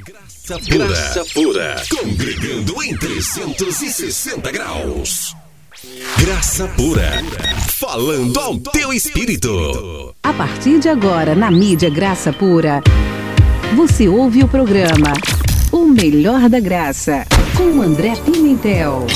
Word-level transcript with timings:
Graça 0.00 0.58
pura, 0.58 0.86
Graça 0.86 1.24
pura, 1.34 1.82
congregando 1.90 2.82
em 2.82 2.96
360 2.96 4.50
graus. 4.50 5.36
Graça 6.18 6.66
pura, 6.68 7.22
falando 7.76 8.40
ao 8.40 8.58
teu 8.58 8.90
espírito. 8.90 10.14
A 10.22 10.32
partir 10.32 10.78
de 10.78 10.88
agora, 10.88 11.34
na 11.34 11.50
mídia 11.50 11.90
Graça 11.90 12.32
Pura, 12.32 12.82
você 13.76 14.08
ouve 14.08 14.42
o 14.42 14.48
programa 14.48 15.12
O 15.70 15.84
Melhor 15.84 16.48
da 16.48 16.58
Graça, 16.58 17.26
com 17.54 17.82
André 17.82 18.14
Pimentel. 18.16 19.06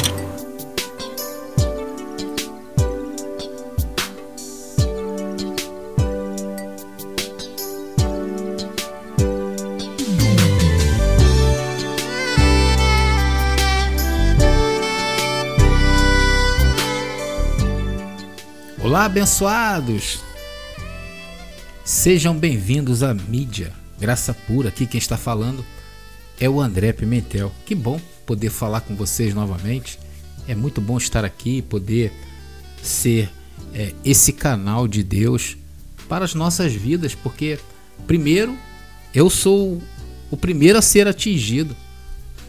Abençoados! 19.06 20.18
Sejam 21.84 22.36
bem-vindos 22.36 23.04
à 23.04 23.14
mídia 23.14 23.72
Graça 24.00 24.34
Pura. 24.34 24.68
Aqui 24.68 24.84
quem 24.84 24.98
está 24.98 25.16
falando 25.16 25.64
é 26.40 26.50
o 26.50 26.60
André 26.60 26.92
Pimentel. 26.92 27.52
Que 27.64 27.72
bom 27.72 28.00
poder 28.26 28.50
falar 28.50 28.80
com 28.80 28.96
vocês 28.96 29.32
novamente. 29.32 29.96
É 30.48 30.56
muito 30.56 30.80
bom 30.80 30.98
estar 30.98 31.24
aqui, 31.24 31.62
poder 31.62 32.12
ser 32.82 33.30
é, 33.72 33.94
esse 34.04 34.32
canal 34.32 34.88
de 34.88 35.04
Deus 35.04 35.56
para 36.08 36.24
as 36.24 36.34
nossas 36.34 36.72
vidas, 36.72 37.14
porque, 37.14 37.60
primeiro, 38.08 38.58
eu 39.14 39.30
sou 39.30 39.80
o 40.32 40.36
primeiro 40.36 40.80
a 40.80 40.82
ser 40.82 41.06
atingido 41.06 41.76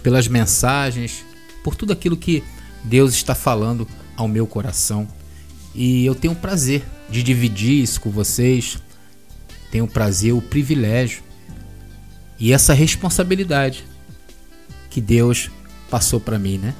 pelas 0.01 0.27
mensagens, 0.27 1.23
por 1.63 1.75
tudo 1.75 1.93
aquilo 1.93 2.17
que 2.17 2.43
Deus 2.83 3.13
está 3.13 3.35
falando 3.35 3.87
ao 4.15 4.27
meu 4.27 4.47
coração. 4.47 5.07
E 5.77 6.05
eu 6.05 6.15
tenho 6.15 6.33
o 6.33 6.35
prazer 6.35 6.83
de 7.07 7.21
dividir 7.21 7.83
isso 7.83 8.01
com 8.01 8.09
vocês. 8.09 8.79
Tenho 9.71 9.85
o 9.85 9.87
prazer, 9.87 10.33
o 10.33 10.41
privilégio 10.41 11.21
e 12.39 12.53
essa 12.53 12.73
responsabilidade 12.73 13.83
que 14.89 14.99
Deus 14.99 15.49
passou 15.89 16.19
para 16.19 16.37
mim, 16.37 16.57
né? 16.57 16.73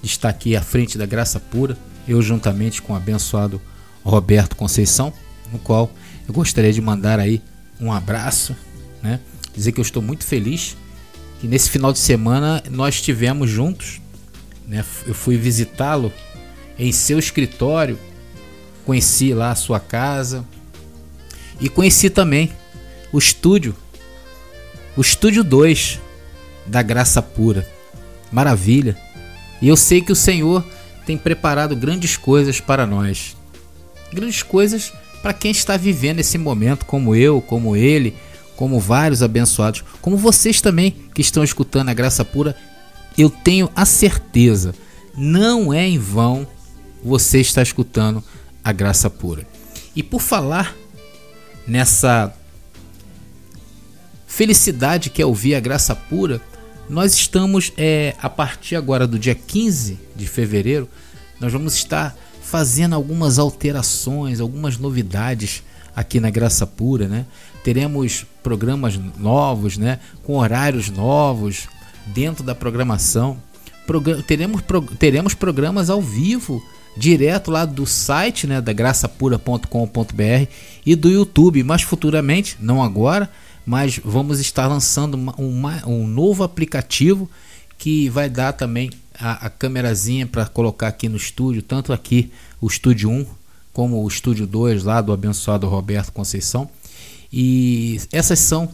De 0.00 0.08
estar 0.08 0.28
aqui 0.28 0.56
à 0.56 0.62
frente 0.62 0.98
da 0.98 1.06
graça 1.06 1.38
pura, 1.38 1.76
eu 2.06 2.20
juntamente 2.20 2.82
com 2.82 2.92
o 2.92 2.96
abençoado 2.96 3.60
Roberto 4.04 4.56
Conceição, 4.56 5.12
no 5.52 5.58
qual 5.58 5.92
eu 6.26 6.34
gostaria 6.34 6.72
de 6.72 6.80
mandar 6.80 7.20
aí 7.20 7.40
um 7.80 7.92
abraço, 7.92 8.56
né? 9.02 9.20
Dizer 9.54 9.72
que 9.72 9.80
eu 9.80 9.82
estou 9.82 10.02
muito 10.02 10.24
feliz 10.24 10.76
que 11.40 11.46
nesse 11.46 11.70
final 11.70 11.92
de 11.92 11.98
semana 11.98 12.62
nós 12.70 12.96
estivemos 12.96 13.50
juntos, 13.50 14.00
né? 14.66 14.84
Eu 15.06 15.14
fui 15.14 15.36
visitá-lo 15.36 16.12
em 16.78 16.90
seu 16.90 17.18
escritório 17.18 17.98
conheci 18.84 19.32
lá 19.32 19.50
a 19.50 19.56
sua 19.56 19.80
casa 19.80 20.44
e 21.60 21.68
conheci 21.68 22.10
também 22.10 22.52
o 23.12 23.18
estúdio, 23.18 23.74
o 24.96 25.00
estúdio 25.00 25.44
2 25.44 26.00
da 26.66 26.82
Graça 26.82 27.22
Pura. 27.22 27.68
Maravilha! 28.30 28.96
E 29.60 29.68
eu 29.68 29.76
sei 29.76 30.00
que 30.00 30.12
o 30.12 30.16
Senhor 30.16 30.64
tem 31.06 31.16
preparado 31.16 31.76
grandes 31.76 32.16
coisas 32.16 32.60
para 32.60 32.86
nós. 32.86 33.36
Grandes 34.12 34.42
coisas 34.42 34.92
para 35.20 35.32
quem 35.32 35.50
está 35.50 35.76
vivendo 35.76 36.18
esse 36.18 36.36
momento, 36.36 36.84
como 36.84 37.14
eu, 37.14 37.40
como 37.40 37.76
ele, 37.76 38.16
como 38.56 38.80
vários 38.80 39.22
abençoados, 39.22 39.84
como 40.00 40.16
vocês 40.16 40.60
também 40.60 40.96
que 41.14 41.20
estão 41.20 41.44
escutando 41.44 41.88
a 41.88 41.94
Graça 41.94 42.24
Pura. 42.24 42.56
Eu 43.16 43.30
tenho 43.30 43.70
a 43.76 43.84
certeza, 43.84 44.74
não 45.16 45.72
é 45.72 45.86
em 45.86 45.98
vão 45.98 46.46
você 47.04 47.40
está 47.40 47.62
escutando 47.62 48.22
a 48.62 48.72
graça 48.72 49.08
pura. 49.10 49.46
E 49.94 50.02
por 50.02 50.20
falar 50.20 50.74
nessa 51.66 52.34
felicidade 54.26 55.10
que 55.10 55.20
é 55.20 55.26
ouvir 55.26 55.54
a 55.54 55.60
graça 55.60 55.94
pura, 55.94 56.40
nós 56.88 57.14
estamos 57.14 57.72
é, 57.76 58.14
a 58.20 58.28
partir 58.28 58.76
agora 58.76 59.06
do 59.06 59.18
dia 59.18 59.34
15 59.34 59.98
de 60.14 60.26
fevereiro, 60.26 60.88
nós 61.40 61.52
vamos 61.52 61.74
estar 61.74 62.16
fazendo 62.42 62.94
algumas 62.94 63.38
alterações, 63.38 64.40
algumas 64.40 64.76
novidades 64.76 65.62
aqui 65.94 66.20
na 66.20 66.30
Graça 66.30 66.66
Pura, 66.66 67.08
né? 67.08 67.26
Teremos 67.64 68.26
programas 68.42 68.98
novos, 69.18 69.78
né? 69.78 70.00
Com 70.22 70.36
horários 70.36 70.90
novos 70.90 71.68
dentro 72.06 72.44
da 72.44 72.54
programação. 72.54 73.40
Progr 73.86 74.22
teremos, 74.22 74.60
pro 74.60 74.82
teremos 74.82 75.34
programas 75.34 75.88
ao 75.88 76.00
vivo 76.00 76.62
direto 76.96 77.50
lá 77.50 77.64
do 77.64 77.86
site 77.86 78.46
né, 78.46 78.60
da 78.60 78.72
graçapura.com.br 78.72 80.48
e 80.84 80.94
do 80.94 81.10
YouTube, 81.10 81.62
mas 81.62 81.82
futuramente, 81.82 82.56
não 82.60 82.82
agora, 82.82 83.30
mas 83.64 84.00
vamos 84.04 84.40
estar 84.40 84.66
lançando 84.66 85.14
uma, 85.14 85.34
uma, 85.36 85.88
um 85.88 86.06
novo 86.06 86.42
aplicativo 86.42 87.30
que 87.78 88.08
vai 88.08 88.28
dar 88.28 88.52
também 88.52 88.90
a, 89.18 89.46
a 89.46 89.50
câmerazinha 89.50 90.26
para 90.26 90.46
colocar 90.46 90.88
aqui 90.88 91.08
no 91.08 91.16
estúdio, 91.16 91.62
tanto 91.62 91.92
aqui 91.92 92.30
o 92.60 92.66
estúdio 92.66 93.10
1 93.10 93.26
como 93.72 94.02
o 94.02 94.08
estúdio 94.08 94.46
2 94.46 94.84
lá 94.84 95.00
do 95.00 95.12
abençoado 95.12 95.66
Roberto 95.68 96.12
Conceição. 96.12 96.68
E 97.32 98.00
essas 98.12 98.38
são 98.38 98.68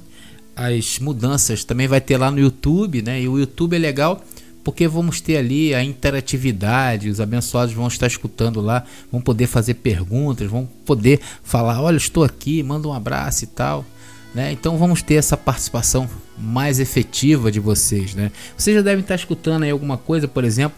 as 0.57 0.99
mudanças. 0.99 1.63
Também 1.63 1.87
vai 1.87 2.01
ter 2.01 2.17
lá 2.17 2.31
no 2.31 2.41
YouTube, 2.41 3.01
né? 3.03 3.23
E 3.23 3.29
o 3.29 3.39
YouTube 3.39 3.77
é 3.77 3.79
legal 3.79 4.23
porque 4.69 4.87
vamos 4.87 5.19
ter 5.23 5.39
ali 5.39 5.75
a 5.75 5.83
interatividade, 5.83 7.09
os 7.09 7.23
abençoados 7.23 7.73
vão 7.73 7.89
estar 7.89 8.07
escutando 8.07 8.61
lá, 8.61 8.85
vão 9.11 9.19
poder 9.19 9.47
fazer 9.47 9.73
perguntas, 9.73 10.47
vão 10.47 10.69
poder 10.85 11.21
falar, 11.43 11.81
olha, 11.81 11.97
estou 11.97 12.23
aqui, 12.23 12.63
manda 12.63 12.87
um 12.87 12.93
abraço 12.93 13.45
e 13.45 13.47
tal. 13.47 13.83
Né? 14.35 14.53
Então 14.53 14.77
vamos 14.77 15.01
ter 15.01 15.15
essa 15.15 15.39
participação 15.39 16.07
mais 16.37 16.79
efetiva 16.79 17.51
de 17.51 17.59
vocês. 17.59 18.15
Né? 18.15 18.31
Vocês 18.59 18.77
já 18.77 18.83
devem 18.83 19.01
estar 19.01 19.15
escutando 19.15 19.63
aí 19.63 19.71
alguma 19.71 19.97
coisa, 19.97 20.29
por 20.29 20.45
exemplo, 20.45 20.77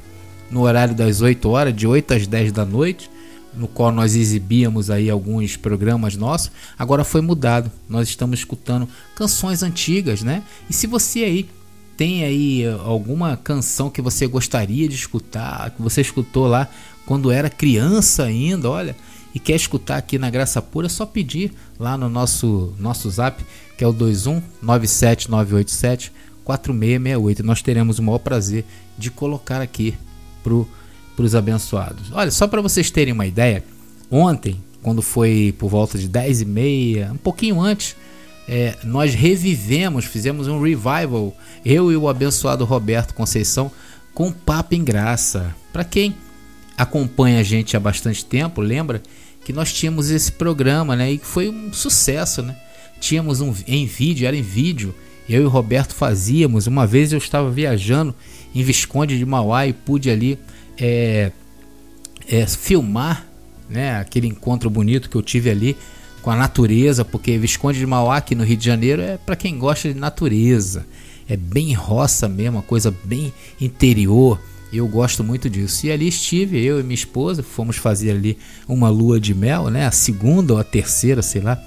no 0.53 0.61
horário 0.61 0.95
das 0.95 1.21
8 1.21 1.49
horas, 1.49 1.75
de 1.75 1.85
8 1.85 2.15
às 2.15 2.27
10 2.29 2.53
da 2.53 2.65
noite, 2.65 3.11
no 3.53 3.67
qual 3.67 3.91
nós 3.91 4.15
exibíamos 4.15 4.89
aí 4.89 5.11
alguns 5.11 5.57
programas 5.57 6.15
nossos, 6.15 6.53
agora 6.79 7.03
foi 7.03 7.23
mudado. 7.23 7.73
Nós 7.89 8.09
estamos 8.09 8.39
escutando 8.39 8.89
canções 9.17 9.65
antigas, 9.65 10.23
né? 10.23 10.45
E 10.69 10.73
se 10.73 10.87
você 10.87 11.25
aí 11.25 11.49
tem 12.01 12.25
aí 12.25 12.65
alguma 12.83 13.37
canção 13.37 13.91
que 13.91 14.01
você 14.01 14.27
gostaria 14.27 14.89
de 14.89 14.95
escutar, 14.95 15.69
que 15.73 15.83
você 15.83 16.01
escutou 16.01 16.47
lá 16.47 16.67
quando 17.05 17.31
era 17.31 17.51
criança 17.51 18.23
ainda, 18.23 18.71
olha, 18.71 18.97
e 19.35 19.39
quer 19.39 19.55
escutar 19.55 19.99
aqui 19.99 20.19
na 20.19 20.31
Graça 20.31 20.63
Pura, 20.63 20.87
é 20.87 20.89
só 20.89 21.05
pedir 21.05 21.53
lá 21.79 21.99
no 21.99 22.09
nosso 22.09 22.73
nosso 22.79 23.11
Zap, 23.11 23.45
que 23.77 23.85
é 23.85 23.87
o 23.87 23.93
21 23.93 24.43
987 24.63 26.11
4668. 26.43 27.43
Nós 27.45 27.61
teremos 27.61 27.99
o 27.99 28.03
maior 28.03 28.19
prazer 28.21 28.65
de 28.97 29.11
colocar 29.11 29.61
aqui 29.61 29.95
para 30.43 30.55
os 31.23 31.35
abençoados. 31.35 32.11
Olha, 32.13 32.31
só 32.31 32.49
para 32.49 32.63
vocês 32.63 32.91
terem 32.91 33.13
uma 33.13 33.27
ideia, 33.27 33.63
ontem, 34.11 34.59
quando 34.83 35.03
foi 35.03 35.55
por 35.59 35.69
volta 35.69 35.99
de 35.99 36.09
10 36.09 36.41
e 36.41 36.45
meia, 36.47 37.11
um 37.13 37.19
pouquinho 37.19 37.61
antes 37.61 37.95
é, 38.53 38.77
nós 38.83 39.15
revivemos, 39.15 40.05
fizemos 40.07 40.49
um 40.49 40.61
revival, 40.61 41.33
eu 41.65 41.93
e 41.93 41.97
o 41.97 42.09
abençoado 42.09 42.65
Roberto 42.65 43.15
Conceição, 43.15 43.71
com 44.13 44.33
Papo 44.33 44.75
em 44.75 44.83
Graça. 44.83 45.55
Para 45.73 45.85
quem 45.85 46.17
acompanha 46.77 47.39
a 47.39 47.45
gente 47.45 47.77
há 47.77 47.81
bastante 47.81 48.25
tempo, 48.25 48.61
lembra 48.61 49.01
que 49.45 49.53
nós 49.53 49.73
tínhamos 49.73 50.11
esse 50.11 50.33
programa, 50.33 50.97
né? 50.97 51.13
E 51.13 51.19
foi 51.19 51.49
um 51.49 51.73
sucesso, 51.73 52.43
né? 52.43 52.57
Tínhamos 52.99 53.41
um 53.41 53.55
em 53.69 53.87
vídeo, 53.87 54.27
era 54.27 54.37
em 54.37 54.43
vídeo. 54.43 54.93
Eu 55.29 55.43
e 55.43 55.45
o 55.45 55.49
Roberto 55.49 55.95
fazíamos. 55.95 56.67
Uma 56.67 56.89
vez 56.89 57.13
eu 57.13 57.19
estava 57.19 57.49
viajando 57.53 58.13
em 58.53 58.65
Visconde 58.65 59.17
de 59.17 59.25
Mauá 59.25 59.69
e 59.69 59.73
pude 59.73 60.11
ali 60.11 60.37
é, 60.77 61.31
é, 62.29 62.47
filmar, 62.49 63.25
né? 63.69 63.97
Aquele 64.01 64.27
encontro 64.27 64.69
bonito 64.69 65.09
que 65.09 65.15
eu 65.15 65.23
tive 65.23 65.51
ali 65.51 65.77
com 66.23 66.31
a 66.31 66.37
natureza, 66.37 67.05
porque 67.05 67.39
Visconde 67.39 67.79
de 67.79 67.87
Mauá 67.87 68.19
aqui 68.19 68.35
no 68.35 68.45
Rio 68.45 68.57
de 68.57 68.65
Janeiro 68.65 69.03
é 69.03 69.17
para 69.17 69.37
quem 69.37 69.59
gosta 69.59 69.93
de 69.93 69.99
natureza. 69.99 70.87
É 71.29 71.37
bem 71.37 71.73
roça 71.73 72.29
mesmo, 72.29 72.59
uma 72.59 72.63
coisa 72.63 72.95
bem 73.05 73.33
interior. 73.61 74.41
Eu 74.73 74.87
gosto 74.87 75.25
muito 75.25 75.49
disso. 75.49 75.87
E 75.87 75.91
ali 75.93 76.09
estive, 76.09 76.65
eu 76.65 76.79
e 76.79 76.83
minha 76.83 76.95
esposa, 76.95 77.43
fomos 77.43 77.77
fazer 77.77 78.13
ali 78.13 78.39
uma 78.69 78.89
lua 78.89 79.21
de 79.21 79.35
mel, 79.35 79.69
né? 79.69 79.87
A 79.87 79.91
segunda 79.91 80.55
ou 80.55 80.59
a 80.59 80.65
terceira, 80.65 81.23
sei 81.23 81.41
lá. 81.41 81.61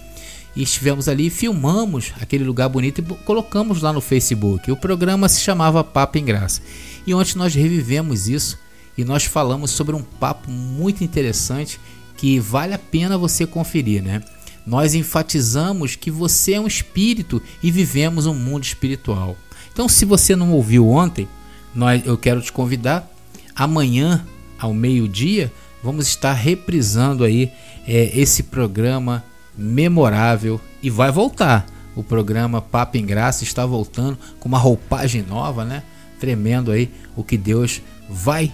E 0.55 0.61
estivemos 0.61 1.07
ali, 1.09 1.29
filmamos 1.29 2.13
aquele 2.21 2.43
lugar 2.43 2.69
bonito 2.69 2.99
e 2.99 3.25
colocamos 3.25 3.81
lá 3.81 3.91
no 3.91 4.01
Facebook. 4.01 4.71
O 4.71 4.77
programa 4.77 5.27
se 5.27 5.41
chamava 5.41 5.83
Papo 5.83 6.17
em 6.17 6.25
Graça. 6.25 6.61
E 7.07 7.13
ontem 7.13 7.37
nós 7.37 7.55
revivemos 7.55 8.27
isso 8.27 8.59
e 8.97 9.03
nós 9.03 9.23
falamos 9.25 9.71
sobre 9.71 9.95
um 9.95 10.03
papo 10.03 10.49
muito 10.51 11.03
interessante 11.03 11.79
que 12.15 12.39
vale 12.39 12.73
a 12.73 12.79
pena 12.79 13.17
você 13.17 13.45
conferir, 13.45 14.03
né? 14.03 14.21
Nós 14.65 14.93
enfatizamos 14.93 15.95
que 15.95 16.09
você 16.09 16.53
é 16.53 16.59
um 16.59 16.67
espírito 16.67 17.41
e 17.61 17.69
vivemos 17.69 18.25
um 18.25 18.33
mundo 18.33 18.63
espiritual. 18.63 19.35
Então, 19.71 19.89
se 19.89 20.05
você 20.05 20.35
não 20.35 20.51
ouviu 20.51 20.87
ontem, 20.89 21.27
nós, 21.73 22.05
eu 22.05 22.17
quero 22.17 22.41
te 22.41 22.51
convidar. 22.51 23.09
Amanhã, 23.55 24.25
ao 24.57 24.73
meio-dia, 24.73 25.51
vamos 25.83 26.07
estar 26.07 26.33
reprisando 26.33 27.23
aí 27.23 27.51
é, 27.87 28.17
esse 28.17 28.43
programa 28.43 29.23
memorável 29.57 30.59
e 30.81 30.89
vai 30.89 31.11
voltar. 31.11 31.65
O 31.95 32.03
programa 32.03 32.61
Papo 32.61 32.97
em 32.97 33.05
Graça 33.05 33.43
está 33.43 33.65
voltando 33.65 34.17
com 34.39 34.47
uma 34.47 34.57
roupagem 34.57 35.21
nova, 35.21 35.63
né? 35.63 35.83
Tremendo 36.19 36.71
aí 36.71 36.89
o 37.15 37.23
que 37.23 37.37
Deus 37.37 37.81
vai 38.09 38.51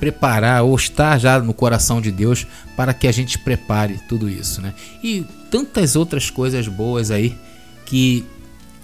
preparar 0.00 0.62
ou 0.64 0.74
está 0.74 1.18
já 1.18 1.38
no 1.38 1.52
coração 1.52 2.00
de 2.00 2.10
Deus 2.10 2.46
para 2.74 2.94
que 2.94 3.06
a 3.06 3.12
gente 3.12 3.38
prepare 3.38 4.00
tudo 4.08 4.28
isso, 4.28 4.62
né? 4.62 4.74
E 5.04 5.26
tantas 5.50 5.94
outras 5.94 6.30
coisas 6.30 6.66
boas 6.66 7.10
aí 7.10 7.36
que 7.84 8.24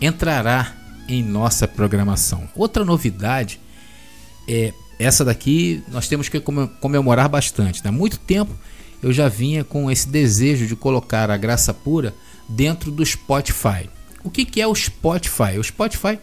entrará 0.01 0.75
em 1.09 1.23
nossa 1.23 1.67
programação. 1.67 2.47
Outra 2.55 2.85
novidade 2.85 3.59
é 4.47 4.75
essa 4.99 5.25
daqui 5.25 5.83
nós 5.89 6.07
temos 6.07 6.29
que 6.29 6.39
comemorar 6.81 7.29
bastante. 7.29 7.81
Há 7.83 7.91
né? 7.91 7.97
muito 7.97 8.19
tempo 8.19 8.53
eu 9.03 9.13
já 9.13 9.29
vinha 9.29 9.65
com 9.65 9.91
esse 9.91 10.09
desejo 10.09 10.67
de 10.67 10.77
colocar 10.77 11.31
a 11.31 11.37
graça 11.37 11.73
pura 11.73 12.15
dentro 12.49 12.91
do 12.91 13.05
Spotify. 13.05 13.89
O 14.23 14.31
que, 14.31 14.45
que 14.45 14.61
é 14.61 14.67
o 14.67 14.75
Spotify? 14.75 15.59
O 15.59 15.65
Spotify 15.65 16.19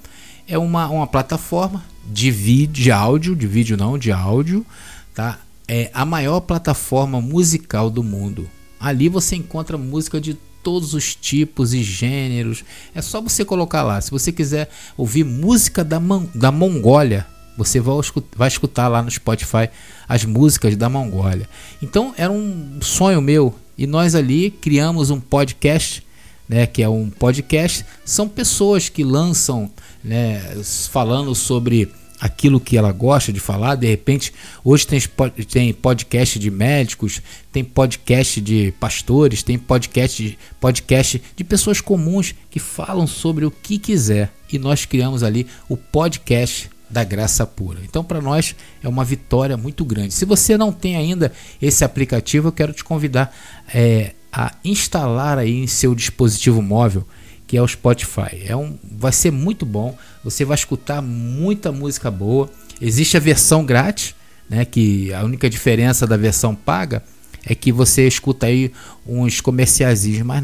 é 0.47 0.57
uma, 0.57 0.87
uma 0.89 1.07
plataforma 1.07 1.83
de 2.05 2.31
vídeo, 2.31 2.83
de 2.83 2.91
áudio, 2.91 3.35
de 3.35 3.47
vídeo 3.47 3.77
não, 3.77 3.97
de 3.97 4.11
áudio, 4.11 4.65
tá? 5.13 5.39
É 5.67 5.89
a 5.93 6.05
maior 6.05 6.41
plataforma 6.41 7.21
musical 7.21 7.89
do 7.89 8.03
mundo. 8.03 8.49
Ali 8.79 9.07
você 9.07 9.35
encontra 9.35 9.77
música 9.77 10.19
de 10.19 10.37
todos 10.61 10.93
os 10.93 11.15
tipos 11.15 11.73
e 11.73 11.83
gêneros. 11.83 12.63
É 12.95 13.01
só 13.01 13.21
você 13.21 13.45
colocar 13.45 13.83
lá. 13.83 13.99
Se 14.01 14.11
você 14.11 14.31
quiser 14.31 14.69
ouvir 14.97 15.23
música 15.23 15.83
da, 15.83 15.99
da 16.33 16.51
Mongólia, 16.51 17.27
você 17.57 17.79
vai 17.79 17.95
vai 18.35 18.47
escutar 18.47 18.87
lá 18.87 19.01
no 19.01 19.11
Spotify 19.11 19.69
as 20.07 20.25
músicas 20.25 20.75
da 20.75 20.89
Mongólia. 20.89 21.47
Então 21.81 22.13
era 22.17 22.31
um 22.31 22.79
sonho 22.81 23.21
meu 23.21 23.53
e 23.77 23.85
nós 23.85 24.15
ali 24.15 24.49
criamos 24.49 25.09
um 25.09 25.19
podcast, 25.19 26.05
né, 26.47 26.65
que 26.65 26.81
é 26.81 26.89
um 26.89 27.09
podcast. 27.09 27.85
São 28.05 28.27
pessoas 28.27 28.89
que 28.89 29.03
lançam, 29.03 29.69
né, 30.03 30.41
falando 30.89 31.33
sobre 31.33 31.89
aquilo 32.23 32.59
que 32.59 32.77
ela 32.77 32.91
gosta 32.91 33.33
de 33.33 33.39
falar. 33.39 33.75
De 33.75 33.85
repente, 33.85 34.33
hoje 34.63 34.87
tem, 34.87 34.99
tem 35.45 35.73
podcast 35.73 36.39
de 36.39 36.49
médicos, 36.49 37.21
tem 37.51 37.63
podcast 37.63 38.39
de 38.39 38.73
pastores, 38.79 39.43
tem 39.43 39.57
podcast 39.57 40.23
de, 40.23 40.37
podcast 40.59 41.21
de 41.35 41.43
pessoas 41.43 41.81
comuns 41.81 42.33
que 42.49 42.59
falam 42.59 43.05
sobre 43.05 43.45
o 43.45 43.51
que 43.51 43.77
quiser. 43.77 44.31
E 44.51 44.57
nós 44.57 44.85
criamos 44.85 45.21
ali 45.21 45.47
o 45.67 45.75
podcast 45.75 46.69
da 46.89 47.03
graça 47.03 47.45
pura. 47.45 47.79
Então, 47.83 48.03
para 48.03 48.21
nós 48.21 48.55
é 48.81 48.87
uma 48.87 49.03
vitória 49.03 49.57
muito 49.57 49.83
grande. 49.83 50.13
Se 50.13 50.23
você 50.23 50.57
não 50.57 50.71
tem 50.71 50.95
ainda 50.95 51.31
esse 51.61 51.83
aplicativo, 51.83 52.47
eu 52.47 52.51
quero 52.53 52.71
te 52.71 52.83
convidar 52.83 53.35
é, 53.73 54.13
a 54.31 54.53
instalar 54.63 55.39
aí 55.39 55.57
em 55.57 55.67
seu 55.67 55.93
dispositivo 55.93 56.61
móvel 56.61 57.05
que 57.47 57.57
é 57.57 57.61
o 57.61 57.67
Spotify. 57.67 58.43
É 58.45 58.55
um, 58.55 58.77
vai 58.83 59.11
ser 59.11 59.31
muito 59.31 59.65
bom. 59.65 59.97
Você 60.23 60.45
vai 60.45 60.55
escutar 60.55 61.01
muita 61.01 61.71
música 61.71 62.09
boa. 62.09 62.49
Existe 62.81 63.17
a 63.17 63.19
versão 63.19 63.65
grátis, 63.65 64.15
né? 64.49 64.65
Que 64.65 65.13
a 65.13 65.23
única 65.23 65.49
diferença 65.49 66.07
da 66.07 66.17
versão 66.17 66.55
paga 66.55 67.03
é 67.45 67.53
que 67.53 67.71
você 67.71 68.07
escuta 68.07 68.45
aí 68.45 68.71
uns 69.05 69.41
comerciais, 69.41 70.05
mas, 70.23 70.43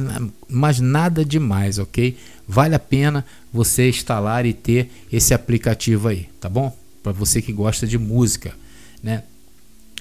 mas 0.50 0.80
nada 0.80 1.24
demais, 1.24 1.80
ok? 1.80 2.18
Vale 2.48 2.76
a 2.76 2.80
pena 2.80 3.26
você 3.54 3.90
instalar 3.90 4.46
e 4.46 4.54
ter 4.54 4.92
esse 5.12 5.34
aplicativo 5.34 6.10
aí, 6.10 6.28
tá 6.40 6.50
bom? 6.50 6.76
Para 7.02 7.14
você 7.14 7.42
que 7.42 7.54
gosta 7.54 7.88
de 7.88 7.98
música, 7.98 8.54
né? 9.02 9.24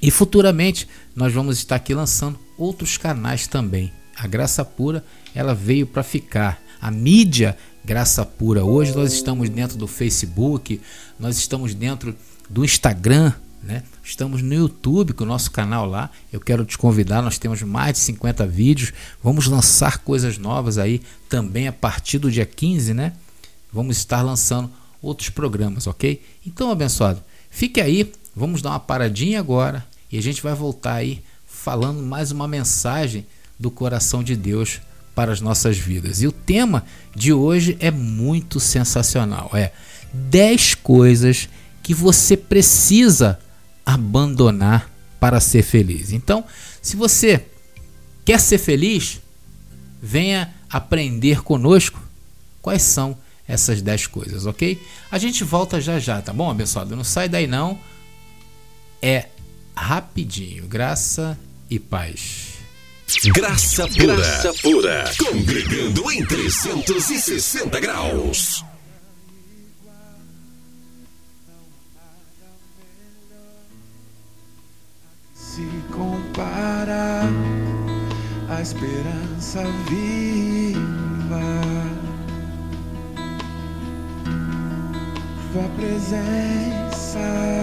E 0.03 0.11
futuramente 0.11 0.89
nós 1.15 1.33
vamos 1.33 1.59
estar 1.59 1.77
aqui 1.77 1.95
lançando 1.95 2.39
outros 2.57 2.97
canais 2.97 3.47
também. 3.47 3.93
A 4.17 4.27
Graça 4.27 4.65
Pura, 4.65 5.05
ela 5.35 5.55
veio 5.55 5.87
para 5.87 6.03
ficar 6.03 6.61
a 6.81 6.91
mídia 6.91 7.57
graça 7.85 8.25
pura. 8.25 8.65
Hoje 8.65 8.95
nós 8.95 9.13
estamos 9.13 9.49
dentro 9.49 9.79
do 9.79 9.87
Facebook, 9.87 10.81
nós 11.19 11.39
estamos 11.39 11.75
dentro 11.75 12.15
do 12.49 12.65
Instagram, 12.65 13.33
né? 13.63 13.83
Estamos 14.05 14.43
no 14.43 14.55
YouTube 14.55 15.15
com 15.15 15.25
o 15.25 15.27
nosso 15.27 15.51
canal 15.51 15.87
lá. 15.87 16.11
Eu 16.33 16.39
quero 16.39 16.65
te 16.65 16.77
convidar, 16.77 17.23
nós 17.23 17.39
temos 17.39 17.63
mais 17.63 17.95
de 17.95 17.99
50 18.01 18.47
vídeos. 18.47 18.93
Vamos 19.23 19.47
lançar 19.47 19.99
coisas 19.99 20.37
novas 20.37 20.77
aí 20.77 21.01
também 21.29 21.67
a 21.67 21.73
partir 21.73 22.19
do 22.19 22.31
dia 22.31 22.45
15, 22.45 22.93
né? 22.93 23.15
Vamos 23.73 23.97
estar 23.97 24.23
lançando 24.23 24.71
outros 25.01 25.31
programas, 25.31 25.87
ok? 25.87 26.23
Então, 26.47 26.71
abençoado, 26.71 27.23
fique 27.51 27.81
aí, 27.81 28.13
vamos 28.35 28.61
dar 28.61 28.71
uma 28.71 28.81
paradinha 28.81 29.39
agora 29.39 29.87
e 30.11 30.19
a 30.19 30.23
gente 30.23 30.43
vai 30.43 30.55
voltar 30.55 30.95
aí 30.95 31.23
falando 31.47 32.03
mais 32.03 32.33
uma 32.33 32.47
mensagem 32.47 33.27
do 33.59 33.71
coração 33.71 34.23
de 34.23 34.37
Deus 34.37 34.81
para 35.19 35.33
as 35.33 35.41
nossas 35.41 35.77
vidas. 35.77 36.23
E 36.23 36.29
o 36.29 36.31
tema 36.31 36.85
de 37.13 37.33
hoje 37.33 37.77
é 37.81 37.91
muito 37.91 38.61
sensacional. 38.61 39.51
É 39.53 39.73
10 40.13 40.77
coisas 40.77 41.49
que 41.83 41.93
você 41.93 42.37
precisa 42.37 43.37
abandonar 43.85 44.89
para 45.19 45.41
ser 45.41 45.65
feliz. 45.65 46.13
Então, 46.13 46.45
se 46.81 46.95
você 46.95 47.45
quer 48.25 48.39
ser 48.39 48.59
feliz, 48.59 49.21
venha 50.01 50.55
aprender 50.71 51.43
conosco 51.43 52.01
quais 52.63 52.83
são 52.83 53.19
essas 53.49 53.83
10 53.83 54.07
coisas, 54.07 54.47
ok? 54.47 54.81
A 55.11 55.19
gente 55.19 55.43
volta 55.43 55.81
já 55.81 55.99
já, 55.99 56.23
tá 56.23 56.33
bom, 56.33 56.49
abençoado? 56.49 56.95
Não 56.95 57.03
sai 57.03 57.29
daí 57.29 57.49
não. 57.49 57.77
É 59.03 59.27
rapidinho. 59.75 60.69
Graça 60.69 61.37
e 61.69 61.81
paz. 61.81 62.48
Graça 63.33 63.89
pura. 63.89 64.17
Graça 64.17 64.53
pura. 64.63 65.11
Congregando 65.19 66.13
em 66.13 66.27
360 66.27 67.81
graus. 67.81 68.63
Se 75.35 75.67
compara 75.91 77.23
a 78.51 78.61
esperança 78.61 79.65
viva. 79.89 80.79
Tua 85.51 85.69
presença 85.79 87.58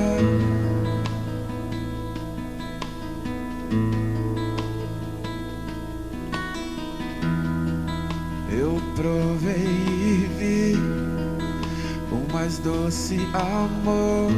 doce 13.05 13.19
amor 13.33 14.31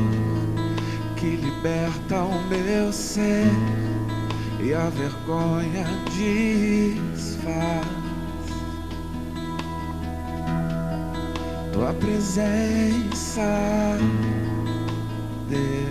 que 1.16 1.38
liberta 1.38 2.22
o 2.22 2.44
meu 2.50 2.92
ser 2.92 3.50
e 4.62 4.74
a 4.74 4.90
vergonha 4.90 5.86
desfaz. 6.18 7.88
Tua 11.72 11.94
presença, 11.94 13.42
Deus. 15.50 15.87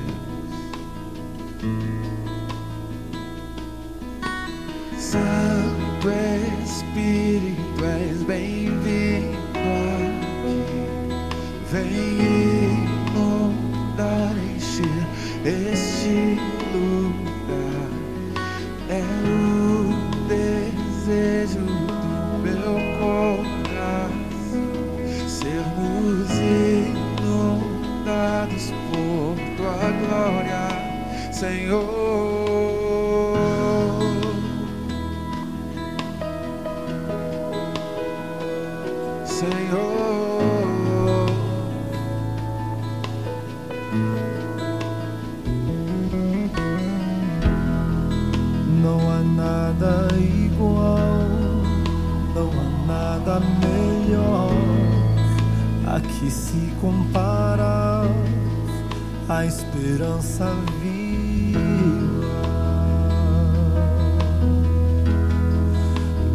Esperança 60.17 60.51
viva, 60.81 61.61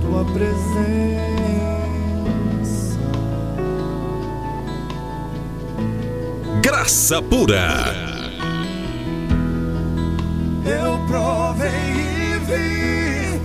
tua 0.01 0.25
presença. 0.33 0.59
Graça 6.61 7.21
pura. 7.21 7.93
Eu 10.65 10.99
provei 11.07 11.69
e 11.69 12.39
vi 12.45 13.41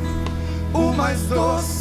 o 0.75 0.93
mais 0.93 1.23
doce 1.23 1.76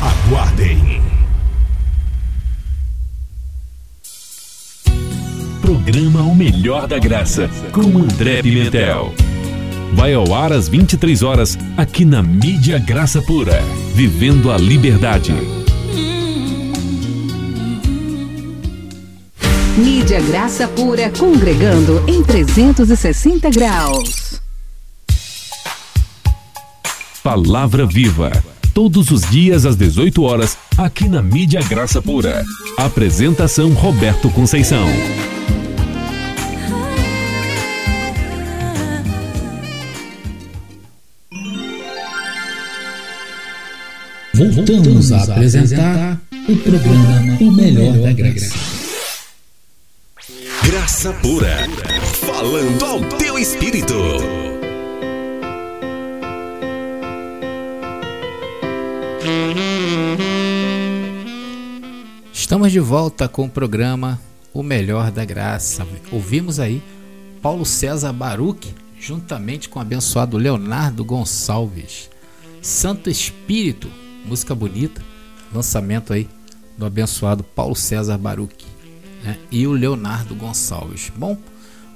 Aguardem. 0.00 0.99
Programa 5.80 6.22
O 6.22 6.34
Melhor 6.34 6.86
da 6.86 6.98
Graça, 6.98 7.48
com 7.72 7.80
André 7.80 8.42
Pimentel. 8.42 9.14
Vai 9.94 10.12
ao 10.12 10.34
ar 10.34 10.52
às 10.52 10.68
23 10.68 11.22
horas, 11.22 11.58
aqui 11.74 12.04
na 12.04 12.22
Mídia 12.22 12.78
Graça 12.78 13.22
Pura. 13.22 13.62
Vivendo 13.94 14.52
a 14.52 14.58
liberdade. 14.58 15.32
Mídia 19.78 20.20
Graça 20.20 20.68
Pura 20.68 21.10
congregando 21.18 22.04
em 22.06 22.22
360 22.22 23.50
graus. 23.50 24.40
Palavra 27.22 27.86
Viva. 27.86 28.30
Todos 28.74 29.10
os 29.10 29.22
dias 29.22 29.64
às 29.64 29.76
18 29.76 30.22
horas, 30.22 30.58
aqui 30.76 31.08
na 31.08 31.22
Mídia 31.22 31.62
Graça 31.62 32.02
Pura. 32.02 32.44
Apresentação 32.76 33.72
Roberto 33.72 34.28
Conceição. 34.30 34.86
Voltamos 44.40 45.12
a 45.12 45.22
apresentar 45.22 46.18
o 46.48 46.56
programa 46.56 47.36
O 47.42 47.50
Melhor 47.50 47.98
da 47.98 48.10
Graça. 48.10 48.54
Graça 50.64 51.12
pura. 51.12 51.68
Falando 52.24 52.82
ao 52.82 53.00
teu 53.18 53.38
espírito. 53.38 53.94
Estamos 62.32 62.72
de 62.72 62.80
volta 62.80 63.28
com 63.28 63.44
o 63.44 63.50
programa 63.50 64.18
O 64.54 64.62
Melhor 64.62 65.10
da 65.10 65.26
Graça. 65.26 65.86
Ouvimos 66.10 66.58
aí 66.58 66.82
Paulo 67.42 67.66
César 67.66 68.14
Baruch, 68.14 68.74
juntamente 68.98 69.68
com 69.68 69.78
o 69.78 69.82
abençoado 69.82 70.38
Leonardo 70.38 71.04
Gonçalves. 71.04 72.08
Santo 72.62 73.10
Espírito, 73.10 73.90
música 74.24 74.54
bonita, 74.54 75.02
lançamento 75.52 76.12
aí 76.12 76.28
do 76.76 76.86
abençoado 76.86 77.42
Paulo 77.42 77.76
César 77.76 78.18
Baruch 78.18 78.66
né? 79.22 79.38
e 79.50 79.66
o 79.66 79.72
Leonardo 79.72 80.34
Gonçalves. 80.34 81.12
Bom, 81.14 81.36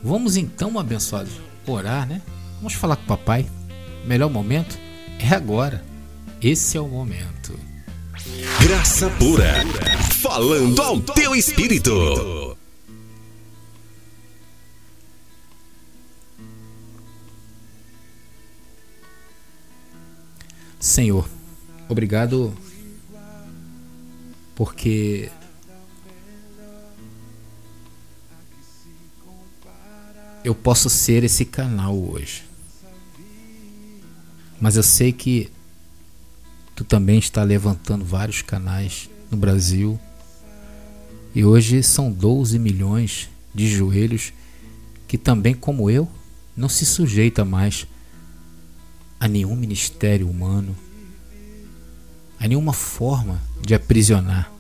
vamos 0.02 0.37
então, 0.37 0.78
abençoados, 0.78 1.33
orar, 1.66 2.07
né? 2.07 2.21
Vamos 2.57 2.75
falar 2.75 2.97
com 2.97 3.04
o 3.04 3.07
papai. 3.07 3.47
Melhor 4.07 4.31
momento 4.31 4.78
é 5.19 5.35
agora. 5.35 5.85
Esse 6.40 6.76
é 6.76 6.81
o 6.81 6.88
momento. 6.88 7.59
Graça 8.61 9.09
pura. 9.11 9.54
Falando 10.21 10.81
ao 10.83 11.00
teu 11.00 11.35
espírito. 11.35 12.57
Senhor, 20.78 21.26
obrigado 21.88 22.54
porque 24.54 25.30
eu 30.44 30.54
posso 30.54 30.90
ser 30.90 31.24
esse 31.24 31.44
canal 31.44 31.96
hoje. 31.96 32.44
Mas 34.60 34.76
eu 34.76 34.82
sei 34.82 35.12
que 35.12 35.50
tu 36.74 36.84
também 36.84 37.18
está 37.18 37.42
levantando 37.42 38.04
vários 38.04 38.42
canais 38.42 39.08
no 39.30 39.36
Brasil. 39.36 39.98
E 41.34 41.44
hoje 41.44 41.82
são 41.82 42.12
12 42.12 42.58
milhões 42.58 43.28
de 43.54 43.68
joelhos 43.68 44.32
que 45.08 45.18
também 45.18 45.54
como 45.54 45.90
eu 45.90 46.08
não 46.56 46.68
se 46.68 46.84
sujeita 46.84 47.44
mais 47.44 47.86
a 49.18 49.26
nenhum 49.26 49.56
ministério 49.56 50.28
humano, 50.28 50.76
a 52.44 52.48
nenhuma 52.48 52.74
forma 52.74 53.40
de 53.62 53.74
aprisionar 53.74 54.52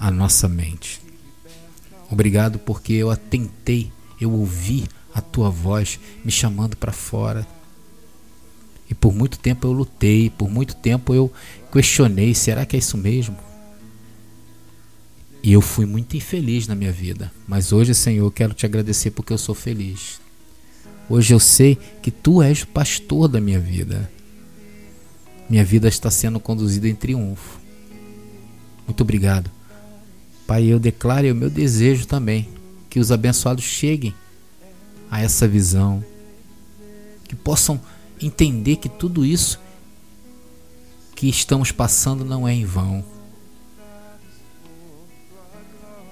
a 0.00 0.10
nossa 0.10 0.48
mente. 0.48 0.98
Obrigado 2.10 2.58
porque 2.58 2.94
eu 2.94 3.10
atentei, 3.10 3.92
eu 4.18 4.32
ouvi 4.32 4.88
a 5.14 5.20
tua 5.20 5.50
voz 5.50 6.00
me 6.24 6.32
chamando 6.32 6.74
para 6.74 6.92
fora. 6.92 7.46
E 8.88 8.94
por 8.94 9.14
muito 9.14 9.38
tempo 9.38 9.66
eu 9.66 9.72
lutei, 9.72 10.30
por 10.30 10.48
muito 10.48 10.74
tempo 10.74 11.12
eu 11.12 11.30
questionei: 11.70 12.34
será 12.34 12.64
que 12.64 12.76
é 12.76 12.78
isso 12.78 12.96
mesmo? 12.96 13.36
E 15.42 15.52
eu 15.52 15.60
fui 15.60 15.84
muito 15.84 16.16
infeliz 16.16 16.66
na 16.66 16.74
minha 16.74 16.92
vida. 16.92 17.30
Mas 17.46 17.72
hoje, 17.72 17.94
Senhor, 17.94 18.30
quero 18.30 18.54
te 18.54 18.64
agradecer 18.64 19.10
porque 19.10 19.34
eu 19.34 19.38
sou 19.38 19.54
feliz. 19.54 20.18
Hoje 21.10 21.34
eu 21.34 21.40
sei 21.40 21.76
que 22.00 22.10
tu 22.10 22.40
és 22.40 22.62
o 22.62 22.68
pastor 22.68 23.28
da 23.28 23.38
minha 23.38 23.60
vida. 23.60 24.10
Minha 25.48 25.64
vida 25.64 25.88
está 25.88 26.10
sendo 26.10 26.40
conduzida 26.40 26.88
em 26.88 26.94
triunfo. 26.94 27.60
Muito 28.86 29.00
obrigado. 29.00 29.50
Pai, 30.46 30.64
eu 30.64 30.78
declaro 30.78 31.30
o 31.30 31.34
meu 31.34 31.50
desejo 31.50 32.06
também 32.06 32.48
que 32.88 32.98
os 32.98 33.12
abençoados 33.12 33.64
cheguem 33.64 34.14
a 35.10 35.20
essa 35.20 35.46
visão, 35.46 36.04
que 37.24 37.36
possam 37.36 37.80
entender 38.20 38.76
que 38.76 38.88
tudo 38.88 39.24
isso 39.24 39.60
que 41.14 41.28
estamos 41.28 41.70
passando 41.70 42.24
não 42.24 42.48
é 42.48 42.54
em 42.54 42.64
vão. 42.64 43.04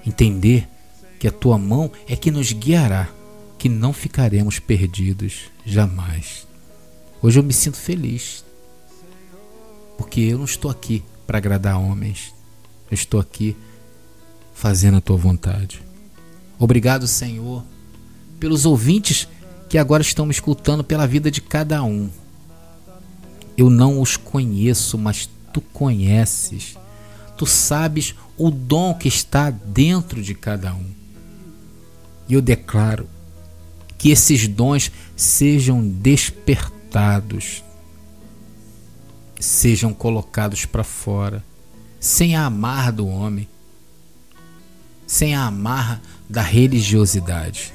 Entender 0.05 0.67
que 1.19 1.27
a 1.27 1.31
tua 1.31 1.57
mão 1.57 1.91
é 2.07 2.15
que 2.15 2.29
nos 2.29 2.51
guiará, 2.51 3.09
que 3.57 3.67
não 3.67 3.91
ficaremos 3.91 4.59
perdidos 4.59 5.49
jamais. 5.65 6.45
Hoje 7.21 7.39
eu 7.39 7.43
me 7.43 7.53
sinto 7.53 7.77
feliz, 7.77 8.44
porque 9.97 10.21
eu 10.21 10.37
não 10.37 10.45
estou 10.45 10.69
aqui 10.69 11.03
para 11.25 11.37
agradar 11.37 11.79
homens, 11.79 12.33
eu 12.89 12.95
estou 12.95 13.19
aqui 13.19 13.55
fazendo 14.53 14.97
a 14.97 15.01
tua 15.01 15.17
vontade. 15.17 15.81
Obrigado, 16.57 17.07
Senhor, 17.07 17.63
pelos 18.39 18.65
ouvintes 18.65 19.27
que 19.67 19.77
agora 19.77 20.01
estão 20.01 20.25
me 20.25 20.31
escutando, 20.31 20.83
pela 20.83 21.07
vida 21.07 21.29
de 21.29 21.41
cada 21.41 21.83
um. 21.83 22.09
Eu 23.57 23.69
não 23.69 24.01
os 24.01 24.15
conheço, 24.15 24.97
mas 24.97 25.29
tu 25.53 25.59
conheces. 25.61 26.77
Tu 27.37 27.45
sabes 27.45 28.15
o 28.37 28.49
dom 28.49 28.93
que 28.93 29.07
está 29.07 29.49
dentro 29.49 30.21
de 30.21 30.33
cada 30.33 30.73
um. 30.73 30.85
E 32.27 32.33
eu 32.33 32.41
declaro 32.41 33.07
que 33.97 34.09
esses 34.09 34.47
dons 34.47 34.91
sejam 35.15 35.85
despertados, 35.85 37.63
sejam 39.39 39.93
colocados 39.93 40.65
para 40.65 40.83
fora, 40.83 41.43
sem 41.99 42.35
a 42.35 42.45
amarra 42.45 42.91
do 42.91 43.07
homem, 43.07 43.47
sem 45.05 45.35
a 45.35 45.45
amarra 45.45 46.01
da 46.29 46.41
religiosidade. 46.41 47.73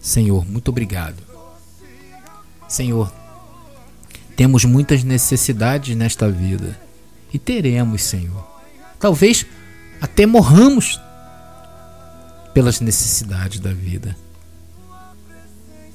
Senhor, 0.00 0.44
muito 0.44 0.68
obrigado. 0.68 1.22
Senhor, 2.68 3.12
temos 4.34 4.64
muitas 4.64 5.04
necessidades 5.04 5.94
nesta 5.94 6.28
vida 6.28 6.80
e 7.32 7.38
teremos, 7.38 8.02
Senhor. 8.02 8.44
Talvez 8.98 9.46
até 10.00 10.26
morramos 10.26 11.00
pelas 12.52 12.80
necessidades 12.80 13.60
da 13.60 13.72
vida. 13.72 14.16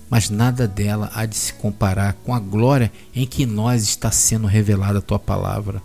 Mas 0.10 0.30
nada 0.30 0.68
dela 0.68 1.12
há 1.14 1.26
de 1.26 1.36
se 1.36 1.54
comparar 1.54 2.14
com 2.24 2.34
a 2.34 2.40
glória 2.40 2.92
em 3.14 3.26
que 3.26 3.46
nós 3.46 3.84
está 3.84 4.10
sendo 4.10 4.48
revelada 4.48 5.00
a 5.00 5.02
tua 5.02 5.20
palavra. 5.20 5.82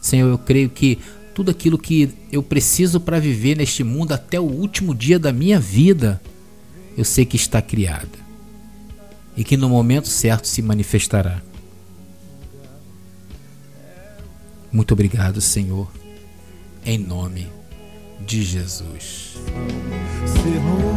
Senhor, 0.00 0.28
eu 0.28 0.38
creio 0.38 0.70
que 0.70 1.00
tudo 1.34 1.50
aquilo 1.50 1.76
que 1.76 2.14
eu 2.30 2.42
preciso 2.42 3.00
para 3.00 3.18
viver 3.18 3.56
neste 3.56 3.82
mundo 3.82 4.12
até 4.12 4.38
o 4.38 4.44
último 4.44 4.94
dia 4.94 5.18
da 5.18 5.32
minha 5.32 5.58
vida, 5.58 6.22
eu 6.96 7.04
sei 7.04 7.26
que 7.26 7.36
está 7.36 7.60
criada 7.60 8.26
e 9.36 9.44
que 9.44 9.56
no 9.56 9.68
momento 9.68 10.08
certo 10.08 10.46
se 10.48 10.62
manifestará. 10.62 11.42
Muito 14.72 14.92
obrigado, 14.92 15.40
Senhor, 15.40 15.90
em 16.84 16.98
nome 16.98 17.48
de 18.24 18.42
Jesus. 18.42 19.36
Sermos 20.24 20.95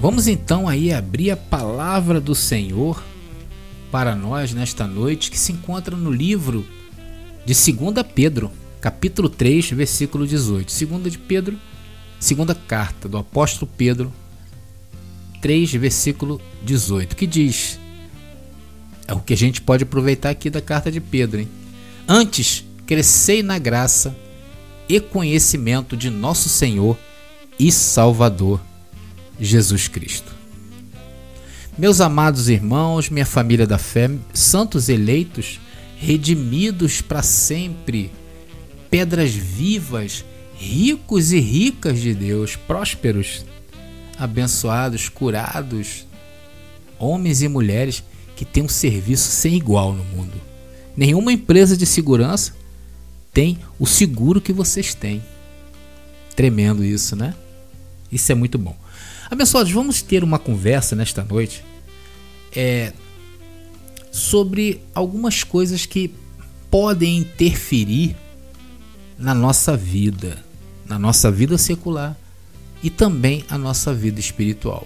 Vamos 0.00 0.26
então 0.26 0.66
aí 0.66 0.94
abrir 0.94 1.30
a 1.30 1.36
palavra 1.36 2.22
do 2.22 2.34
Senhor 2.34 3.04
para 3.92 4.14
nós 4.14 4.54
nesta 4.54 4.86
noite, 4.86 5.30
que 5.30 5.38
se 5.38 5.52
encontra 5.52 5.94
no 5.94 6.10
livro 6.10 6.66
de 7.44 7.52
2 7.52 8.06
Pedro, 8.14 8.50
capítulo 8.80 9.28
3, 9.28 9.72
versículo 9.72 10.26
18. 10.26 10.86
2 10.86 11.12
de 11.12 11.18
Pedro, 11.18 11.58
segunda 12.18 12.54
carta 12.54 13.10
do 13.10 13.18
apóstolo 13.18 13.70
Pedro, 13.76 14.10
3, 15.42 15.72
versículo 15.72 16.40
18, 16.62 17.14
que 17.14 17.26
diz: 17.26 17.78
É 19.06 19.12
o 19.12 19.20
que 19.20 19.34
a 19.34 19.36
gente 19.36 19.60
pode 19.60 19.84
aproveitar 19.84 20.30
aqui 20.30 20.48
da 20.48 20.62
carta 20.62 20.90
de 20.90 20.98
Pedro, 20.98 21.40
hein? 21.40 21.48
Antes, 22.08 22.64
crescei 22.86 23.42
na 23.42 23.58
graça 23.58 24.16
e 24.88 24.98
conhecimento 24.98 25.94
de 25.94 26.08
nosso 26.08 26.48
Senhor 26.48 26.96
e 27.58 27.70
Salvador 27.70 28.62
Jesus 29.40 29.88
Cristo. 29.88 30.32
Meus 31.78 32.00
amados 32.00 32.48
irmãos, 32.48 33.08
minha 33.08 33.24
família 33.24 33.66
da 33.66 33.78
fé, 33.78 34.10
santos 34.34 34.88
eleitos, 34.88 35.58
redimidos 35.96 37.00
para 37.00 37.22
sempre, 37.22 38.12
pedras 38.90 39.30
vivas, 39.30 40.24
ricos 40.56 41.32
e 41.32 41.40
ricas 41.40 42.00
de 42.00 42.14
Deus, 42.14 42.54
prósperos, 42.54 43.46
abençoados, 44.18 45.08
curados, 45.08 46.06
homens 46.98 47.40
e 47.40 47.48
mulheres 47.48 48.04
que 48.36 48.44
têm 48.44 48.62
um 48.62 48.68
serviço 48.68 49.30
sem 49.30 49.54
igual 49.54 49.94
no 49.94 50.04
mundo. 50.04 50.38
Nenhuma 50.94 51.32
empresa 51.32 51.76
de 51.76 51.86
segurança 51.86 52.54
tem 53.32 53.58
o 53.78 53.86
seguro 53.86 54.40
que 54.40 54.52
vocês 54.52 54.94
têm. 54.94 55.22
Tremendo 56.36 56.84
isso, 56.84 57.16
né? 57.16 57.34
Isso 58.12 58.30
é 58.30 58.34
muito 58.34 58.58
bom. 58.58 58.76
Abençoados, 59.30 59.70
vamos 59.70 60.02
ter 60.02 60.24
uma 60.24 60.40
conversa 60.40 60.96
nesta 60.96 61.22
noite 61.22 61.64
é, 62.52 62.92
sobre 64.10 64.82
algumas 64.92 65.44
coisas 65.44 65.86
que 65.86 66.12
podem 66.68 67.18
interferir 67.18 68.16
na 69.16 69.32
nossa 69.32 69.76
vida, 69.76 70.36
na 70.84 70.98
nossa 70.98 71.30
vida 71.30 71.56
secular 71.56 72.16
e 72.82 72.90
também 72.90 73.44
a 73.48 73.56
nossa 73.56 73.94
vida 73.94 74.18
espiritual. 74.18 74.84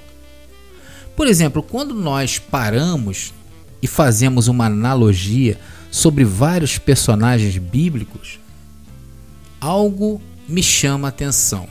Por 1.17 1.27
exemplo, 1.27 1.63
quando 1.63 1.95
nós 1.95 2.39
paramos 2.39 3.33
e 3.81 3.87
fazemos 3.87 4.47
uma 4.47 4.67
analogia 4.67 5.59
sobre 5.91 6.23
vários 6.23 6.77
personagens 6.77 7.57
bíblicos, 7.57 8.39
algo 9.59 10.21
me 10.47 10.63
chama 10.63 11.09
a 11.09 11.11
atenção, 11.11 11.67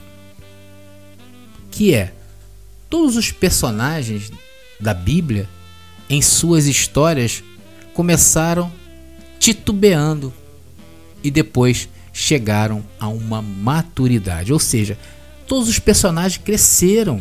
que 1.70 1.94
é 1.94 2.12
todos 2.94 3.16
os 3.16 3.32
personagens 3.32 4.30
da 4.78 4.94
Bíblia 4.94 5.48
em 6.08 6.22
suas 6.22 6.66
histórias 6.66 7.42
começaram 7.92 8.70
titubeando 9.36 10.32
e 11.20 11.28
depois 11.28 11.88
chegaram 12.12 12.84
a 13.00 13.08
uma 13.08 13.42
maturidade, 13.42 14.52
ou 14.52 14.60
seja, 14.60 14.96
todos 15.44 15.68
os 15.68 15.80
personagens 15.80 16.40
cresceram, 16.40 17.20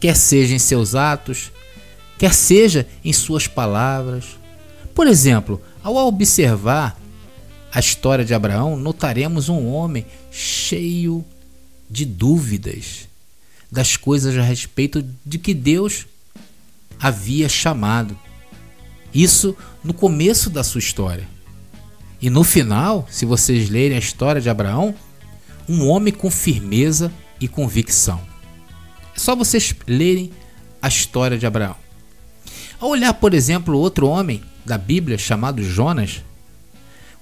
quer 0.00 0.16
seja 0.16 0.54
em 0.54 0.58
seus 0.58 0.94
atos, 0.94 1.52
quer 2.18 2.32
seja 2.32 2.88
em 3.04 3.12
suas 3.12 3.46
palavras. 3.46 4.38
Por 4.94 5.06
exemplo, 5.06 5.60
ao 5.84 5.94
observar 5.94 6.98
a 7.70 7.78
história 7.78 8.24
de 8.24 8.32
Abraão, 8.32 8.78
notaremos 8.78 9.50
um 9.50 9.66
homem 9.66 10.06
cheio 10.30 11.22
de 11.90 12.06
dúvidas 12.06 13.11
das 13.72 13.96
coisas 13.96 14.36
a 14.36 14.42
respeito 14.42 15.02
de 15.24 15.38
que 15.38 15.54
Deus 15.54 16.06
havia 17.00 17.48
chamado. 17.48 18.16
Isso 19.14 19.56
no 19.82 19.94
começo 19.94 20.50
da 20.50 20.62
sua 20.62 20.78
história. 20.78 21.26
E 22.20 22.28
no 22.28 22.44
final, 22.44 23.08
se 23.10 23.24
vocês 23.24 23.70
lerem 23.70 23.96
a 23.96 24.00
história 24.00 24.42
de 24.42 24.50
Abraão, 24.50 24.94
um 25.66 25.88
homem 25.88 26.12
com 26.12 26.30
firmeza 26.30 27.10
e 27.40 27.48
convicção. 27.48 28.20
É 29.16 29.18
só 29.18 29.34
vocês 29.34 29.74
lerem 29.86 30.30
a 30.80 30.88
história 30.88 31.38
de 31.38 31.46
Abraão. 31.46 31.76
Ao 32.78 32.90
olhar, 32.90 33.14
por 33.14 33.32
exemplo, 33.32 33.78
outro 33.78 34.06
homem 34.06 34.42
da 34.66 34.76
Bíblia 34.76 35.16
chamado 35.16 35.62
Jonas, 35.62 36.22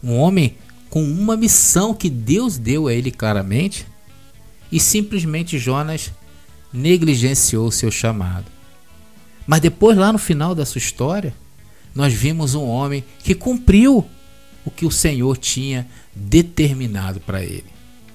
um 0.02 0.16
homem 0.16 0.56
com 0.88 1.04
uma 1.04 1.36
missão 1.36 1.94
que 1.94 2.10
Deus 2.10 2.58
deu 2.58 2.88
a 2.88 2.92
ele 2.92 3.12
claramente, 3.12 3.86
e 4.72 4.80
simplesmente 4.80 5.58
Jonas 5.58 6.10
negligenciou 6.72 7.70
seu 7.70 7.90
chamado. 7.90 8.46
Mas 9.46 9.60
depois, 9.60 9.96
lá 9.96 10.12
no 10.12 10.18
final 10.18 10.54
da 10.54 10.64
sua 10.64 10.78
história, 10.78 11.34
nós 11.94 12.12
vimos 12.12 12.54
um 12.54 12.64
homem 12.64 13.04
que 13.22 13.34
cumpriu 13.34 14.06
o 14.64 14.70
que 14.70 14.86
o 14.86 14.90
Senhor 14.90 15.36
tinha 15.36 15.86
determinado 16.14 17.20
para 17.20 17.42
ele. 17.42 17.66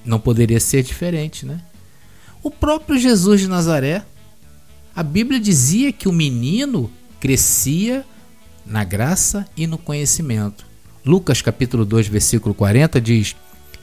Não 0.04 0.18
poderia 0.18 0.60
ser 0.60 0.82
diferente, 0.82 1.44
né? 1.44 1.60
O 2.42 2.50
próprio 2.50 2.98
Jesus 2.98 3.40
de 3.40 3.48
Nazaré, 3.48 4.04
a 4.94 5.02
Bíblia 5.02 5.40
dizia 5.40 5.92
que 5.92 6.08
o 6.08 6.12
menino 6.12 6.90
crescia 7.18 8.04
na 8.64 8.84
graça 8.84 9.46
e 9.56 9.66
no 9.66 9.76
conhecimento. 9.76 10.64
Lucas 11.04 11.42
capítulo 11.42 11.84
2, 11.84 12.08
versículo 12.08 12.54
40 12.54 13.00
diz: 13.00 13.36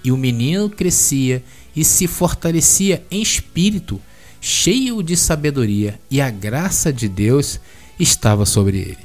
"E 0.04 0.12
o 0.12 0.18
menino 0.18 0.70
crescia 0.70 1.44
e 1.76 1.84
se 1.84 2.08
fortalecia 2.08 3.06
em 3.12 3.22
espírito, 3.22 4.02
cheio 4.46 5.02
de 5.02 5.16
sabedoria, 5.16 5.98
e 6.12 6.20
a 6.20 6.30
graça 6.30 6.92
de 6.92 7.08
Deus 7.08 7.62
estava 7.98 8.46
sobre 8.46 8.78
ele." 8.78 8.98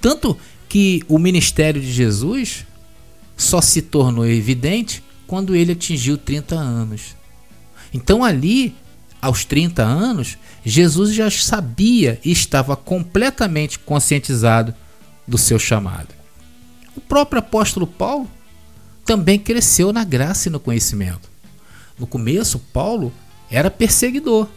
Tanto 0.00 0.36
que 0.68 1.04
o 1.06 1.18
ministério 1.18 1.80
de 1.80 1.92
Jesus 1.92 2.66
só 3.36 3.60
se 3.60 3.80
tornou 3.80 4.26
evidente 4.26 5.02
quando 5.26 5.54
ele 5.54 5.72
atingiu 5.72 6.18
30 6.18 6.56
anos. 6.56 7.14
Então, 7.94 8.24
ali, 8.24 8.74
aos 9.20 9.44
30 9.44 9.84
anos, 9.84 10.36
Jesus 10.64 11.14
já 11.14 11.30
sabia 11.30 12.20
e 12.24 12.32
estava 12.32 12.74
completamente 12.74 13.78
conscientizado 13.78 14.74
do 15.26 15.38
seu 15.38 15.58
chamado. 15.58 16.08
O 16.96 17.00
próprio 17.00 17.38
apóstolo 17.38 17.86
Paulo 17.86 18.28
também 19.04 19.38
cresceu 19.38 19.92
na 19.92 20.04
graça 20.04 20.48
e 20.48 20.52
no 20.52 20.58
conhecimento. 20.58 21.30
No 21.98 22.06
começo, 22.06 22.58
Paulo 22.58 23.12
era 23.52 23.70
perseguidor 23.70 24.48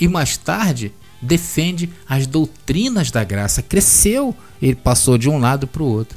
e 0.00 0.06
mais 0.06 0.36
tarde 0.36 0.92
defende 1.20 1.90
as 2.08 2.26
doutrinas 2.26 3.10
da 3.10 3.24
graça. 3.24 3.60
Cresceu, 3.62 4.34
ele 4.62 4.76
passou 4.76 5.18
de 5.18 5.28
um 5.28 5.38
lado 5.38 5.66
para 5.66 5.82
o 5.82 5.86
outro. 5.86 6.16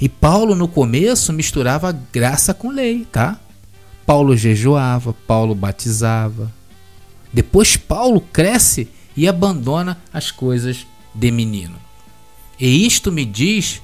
E 0.00 0.08
Paulo 0.08 0.54
no 0.54 0.68
começo 0.68 1.32
misturava 1.32 1.92
graça 2.12 2.54
com 2.54 2.70
lei, 2.70 3.04
tá? 3.10 3.40
Paulo 4.06 4.36
jejuava, 4.36 5.12
Paulo 5.26 5.54
batizava. 5.54 6.52
Depois 7.32 7.76
Paulo 7.76 8.20
cresce 8.20 8.88
e 9.16 9.28
abandona 9.28 10.00
as 10.12 10.30
coisas 10.30 10.86
de 11.14 11.30
menino. 11.30 11.76
E 12.58 12.86
isto 12.86 13.10
me 13.10 13.24
diz 13.24 13.82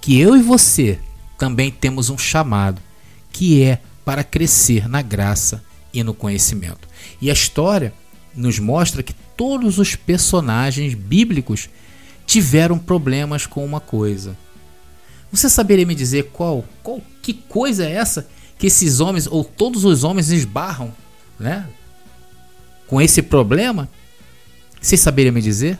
que 0.00 0.18
eu 0.18 0.36
e 0.36 0.42
você 0.42 0.98
também 1.38 1.70
temos 1.70 2.10
um 2.10 2.18
chamado, 2.18 2.80
que 3.32 3.62
é 3.62 3.80
para 4.04 4.24
crescer 4.24 4.88
na 4.88 5.02
graça 5.02 5.62
e 5.92 6.02
no 6.02 6.14
conhecimento. 6.14 6.88
E 7.20 7.30
a 7.30 7.32
história 7.32 7.92
nos 8.34 8.58
mostra 8.58 9.02
que 9.02 9.14
todos 9.36 9.78
os 9.78 9.96
personagens 9.96 10.94
bíblicos 10.94 11.68
tiveram 12.26 12.78
problemas 12.78 13.46
com 13.46 13.64
uma 13.64 13.80
coisa. 13.80 14.36
Você 15.30 15.48
saberia 15.48 15.86
me 15.86 15.94
dizer 15.94 16.30
qual, 16.32 16.64
qual 16.82 17.00
que 17.22 17.32
coisa 17.32 17.84
é 17.84 17.92
essa 17.92 18.28
que 18.58 18.66
esses 18.66 19.00
homens 19.00 19.26
ou 19.26 19.44
todos 19.44 19.84
os 19.84 20.04
homens 20.04 20.30
esbarram, 20.30 20.92
né? 21.38 21.68
Com 22.86 23.00
esse 23.00 23.22
problema? 23.22 23.88
Você 24.80 24.96
saberia 24.96 25.32
me 25.32 25.40
dizer? 25.40 25.78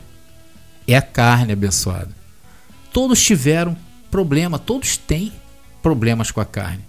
É 0.87 0.97
a 0.97 1.01
carne 1.01 1.53
abençoada. 1.53 2.09
Todos 2.91 3.21
tiveram 3.21 3.77
problema, 4.09 4.57
todos 4.59 4.97
têm 4.97 5.31
problemas 5.81 6.31
com 6.31 6.41
a 6.41 6.45
carne. 6.45 6.83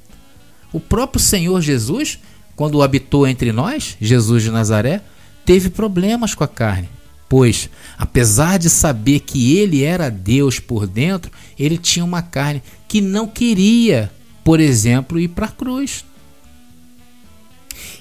O 0.73 0.81
próprio 0.81 1.23
Senhor 1.23 1.61
Jesus, 1.61 2.19
quando 2.55 2.83
habitou 2.83 3.27
entre 3.27 3.53
nós, 3.53 3.97
Jesus 4.01 4.43
de 4.43 4.51
Nazaré, 4.51 5.03
teve 5.45 5.71
problemas 5.71 6.35
com 6.35 6.45
a 6.45 6.49
carne. 6.49 6.89
Pois, 7.29 7.69
apesar 7.99 8.59
de 8.59 8.71
saber 8.71 9.21
que 9.21 9.57
ele 9.57 9.83
era 9.83 10.11
Deus 10.11 10.61
por 10.61 10.87
dentro, 10.87 11.31
ele 11.59 11.77
tinha 11.77 12.05
uma 12.05 12.23
carne 12.23 12.63
que 12.87 13.01
não 13.01 13.27
queria, 13.27 14.13
por 14.45 14.61
exemplo, 14.61 15.19
ir 15.19 15.29
para 15.29 15.47
a 15.47 15.51
cruz. 15.51 16.05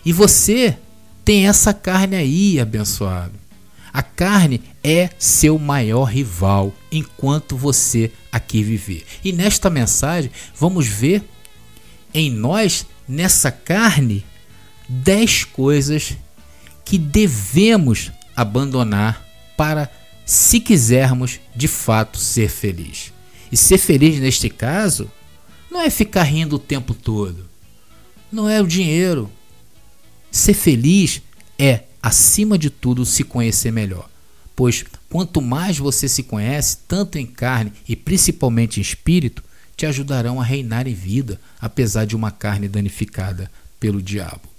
E 0.05 0.13
você 0.13 0.77
tem 1.23 1.47
essa 1.47 1.73
carne 1.73 2.15
aí, 2.15 2.59
abençoado. 2.59 3.33
A 3.91 4.03
carne 4.03 4.61
é 4.83 5.09
seu 5.17 5.57
maior 5.57 6.03
rival 6.03 6.73
enquanto 6.91 7.57
você 7.57 8.11
aqui 8.31 8.61
viver. 8.61 9.05
E 9.23 9.31
nesta 9.31 9.69
mensagem, 9.69 10.29
vamos 10.55 10.85
ver 10.85 11.23
em 12.15 12.31
nós, 12.31 12.87
nessa 13.05 13.51
carne, 13.51 14.25
dez 14.87 15.43
coisas 15.43 16.15
que 16.85 16.97
devemos 16.97 18.09
abandonar 18.33 19.27
para, 19.57 19.91
se 20.25 20.61
quisermos 20.61 21.41
de 21.53 21.67
fato 21.67 22.17
ser 22.17 22.49
feliz. 22.49 23.11
E 23.51 23.57
ser 23.57 23.77
feliz 23.77 24.17
neste 24.19 24.49
caso 24.49 25.11
não 25.69 25.81
é 25.81 25.89
ficar 25.89 26.23
rindo 26.23 26.55
o 26.55 26.59
tempo 26.59 26.93
todo, 26.93 27.49
não 28.31 28.49
é 28.49 28.61
o 28.61 28.67
dinheiro. 28.67 29.29
Ser 30.31 30.53
feliz 30.53 31.21
é, 31.59 31.83
acima 32.01 32.57
de 32.57 32.69
tudo, 32.69 33.05
se 33.05 33.25
conhecer 33.25 33.71
melhor. 33.71 34.09
Pois 34.55 34.85
quanto 35.09 35.41
mais 35.41 35.77
você 35.77 36.07
se 36.07 36.23
conhece, 36.23 36.77
tanto 36.87 37.17
em 37.17 37.25
carne 37.25 37.73
e 37.87 37.93
principalmente 37.93 38.79
em 38.79 38.81
espírito, 38.81 39.43
te 39.75 39.85
ajudarão 39.85 40.39
a 40.39 40.43
reinar 40.43 40.87
em 40.87 40.93
vida, 40.93 41.39
apesar 41.59 42.05
de 42.05 42.15
uma 42.15 42.31
carne 42.31 42.67
danificada 42.67 43.51
pelo 43.79 44.01
diabo. 44.01 44.49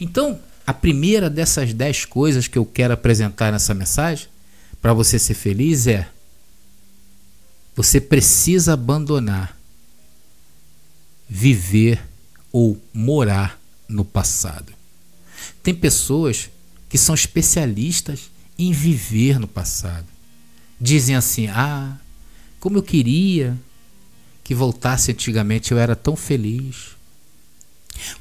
Então, 0.00 0.40
a 0.66 0.72
primeira 0.72 1.30
dessas 1.30 1.72
dez 1.72 2.04
coisas 2.04 2.48
que 2.48 2.58
eu 2.58 2.64
quero 2.64 2.94
apresentar 2.94 3.52
nessa 3.52 3.74
mensagem, 3.74 4.28
para 4.80 4.92
você 4.92 5.18
ser 5.18 5.34
feliz, 5.34 5.86
é: 5.86 6.08
você 7.76 8.00
precisa 8.00 8.72
abandonar 8.74 9.58
viver 11.28 12.02
ou 12.52 12.80
morar 12.92 13.58
no 13.88 14.04
passado. 14.04 14.72
Tem 15.62 15.74
pessoas 15.74 16.50
que 16.88 16.98
são 16.98 17.14
especialistas 17.14 18.30
em 18.58 18.72
viver 18.72 19.38
no 19.38 19.48
passado. 19.48 20.06
Dizem 20.80 21.16
assim: 21.16 21.48
ah, 21.48 21.96
como 22.60 22.78
eu 22.78 22.82
queria 22.82 23.56
que 24.44 24.54
voltasse 24.54 25.10
antigamente, 25.10 25.72
eu 25.72 25.78
era 25.78 25.96
tão 25.96 26.14
feliz. 26.14 26.94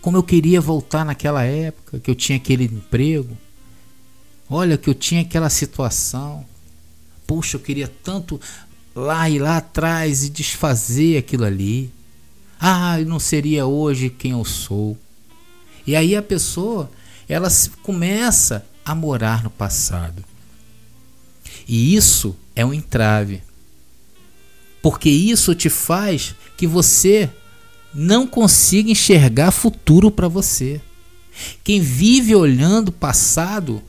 Como 0.02 0.18
eu 0.18 0.24
queria 0.24 0.62
voltar 0.62 1.04
naquela 1.04 1.44
época 1.44 2.00
que 2.00 2.10
eu 2.10 2.16
tinha 2.16 2.38
aquele 2.38 2.64
emprego. 2.64 3.38
Olha 4.50 4.78
que 4.78 4.90
eu 4.90 4.94
tinha 4.94 5.22
aquela 5.22 5.50
situação. 5.50 6.46
Puxa, 7.28 7.58
eu 7.58 7.62
queria 7.62 7.88
tanto 7.88 8.40
lá 8.96 9.30
e 9.30 9.38
lá 9.38 9.58
atrás 9.58 10.24
e 10.24 10.30
desfazer 10.30 11.18
aquilo 11.18 11.44
ali. 11.44 11.92
Ah, 12.60 13.00
eu 13.00 13.06
não 13.06 13.20
seria 13.20 13.66
hoje 13.66 14.10
quem 14.10 14.32
eu 14.32 14.46
sou. 14.46 14.98
E 15.86 15.96
aí 15.96 16.16
a 16.16 16.22
pessoa, 16.22 16.90
ela 17.28 17.50
começa 17.82 18.66
a 18.86 18.96
morar 18.96 19.44
no 19.44 19.50
passado. 19.50 20.24
E 21.68 21.96
isso 21.96 22.36
é 22.56 22.66
um 22.66 22.74
entrave. 22.74 23.42
Porque 24.84 25.10
isso 25.10 25.56
te 25.56 25.70
faz 25.70 26.36
que 26.58 26.68
você 26.68 27.30
não 27.96 28.28
consiga 28.28 28.92
enxergar 28.92 29.52
futuro 29.52 30.12
para 30.12 30.28
você. 30.28 30.82
Quem 31.64 31.80
vive 31.80 32.36
olhando 32.36 32.92
passado 32.92 33.82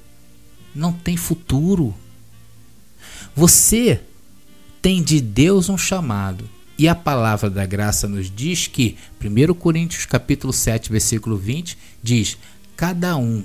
não 0.72 0.92
tem 0.92 1.16
futuro. 1.16 1.92
Você 3.34 4.00
tem 4.80 5.02
de 5.02 5.20
Deus 5.20 5.68
um 5.68 5.76
chamado. 5.76 6.48
E 6.78 6.86
a 6.86 6.94
palavra 6.94 7.50
da 7.50 7.66
graça 7.66 8.06
nos 8.06 8.30
diz 8.30 8.68
que 8.68 8.96
1 9.20 9.52
Coríntios 9.54 10.06
capítulo 10.06 10.52
7, 10.52 10.92
versículo 10.92 11.36
20 11.36 11.76
diz: 12.00 12.38
"Cada 12.76 13.16
um 13.16 13.42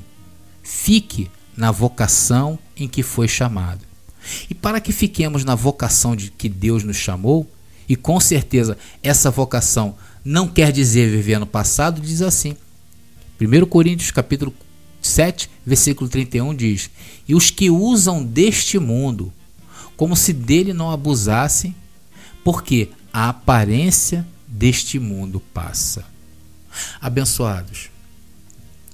fique 0.62 1.32
na 1.58 1.72
vocação 1.72 2.60
em 2.78 2.88
que 2.88 3.02
foi 3.02 3.28
chamado". 3.28 3.89
E 4.50 4.54
para 4.54 4.80
que 4.80 4.92
fiquemos 4.92 5.44
na 5.44 5.56
vocação 5.56 6.16
de 6.16 6.32
que 6.32 6.50
Deus 6.50 6.84
nos 6.84 6.98
chamou, 6.98 7.50
e 7.88 7.96
com 7.96 8.20
certeza 8.20 8.78
essa 9.02 9.32
vocação 9.32 9.96
não 10.24 10.48
quer 10.48 10.72
dizer 10.72 11.10
viver 11.10 11.40
no 11.40 11.48
passado, 11.48 12.02
diz 12.02 12.22
assim. 12.22 12.56
1 13.40 13.66
Coríntios 13.66 14.12
capítulo 14.12 14.54
7, 15.02 15.50
versículo 15.66 16.10
31 16.10 16.54
diz: 16.54 16.90
"E 17.28 17.34
os 17.34 17.50
que 17.50 17.70
usam 17.70 18.24
deste 18.24 18.78
mundo 18.78 19.34
como 19.98 20.16
se 20.16 20.32
dele 20.32 20.72
não 20.74 20.92
abusassem, 20.92 21.76
porque 22.44 22.90
a 23.12 23.30
aparência 23.30 24.28
deste 24.48 25.00
mundo 25.00 25.42
passa." 25.54 26.06
Abençoados. 27.02 27.90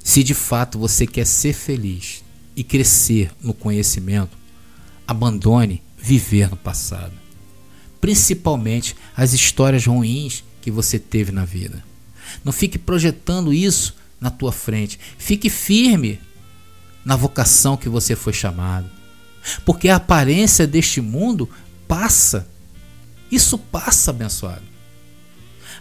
Se 0.04 0.24
de 0.24 0.34
fato 0.34 0.80
você 0.80 1.06
quer 1.06 1.26
ser 1.26 1.54
feliz 1.54 2.24
e 2.56 2.64
crescer 2.64 3.32
no 3.42 3.54
conhecimento, 3.54 4.38
abandone 5.08 5.82
viver 5.98 6.50
no 6.50 6.58
passado. 6.58 7.14
Principalmente 8.00 8.96
as 9.16 9.34
histórias 9.34 9.86
ruins 9.86 10.44
que 10.62 10.70
você 10.70 11.00
teve 11.00 11.32
na 11.32 11.46
vida. 11.46 11.84
Não 12.44 12.52
fique 12.52 12.78
projetando 12.78 13.54
isso 13.54 13.96
na 14.20 14.30
tua 14.30 14.52
frente. 14.52 15.00
Fique 15.18 15.50
firme 15.50 16.20
na 17.04 17.16
vocação 17.16 17.78
que 17.78 17.90
você 17.90 18.16
foi 18.16 18.34
chamado. 18.34 18.90
Porque 19.64 19.90
a 19.90 19.98
aparência 19.98 20.66
deste 20.66 21.02
mundo 21.02 21.50
passa. 21.88 22.48
Isso 23.32 23.58
passa, 23.58 24.12
abençoado. 24.12 24.64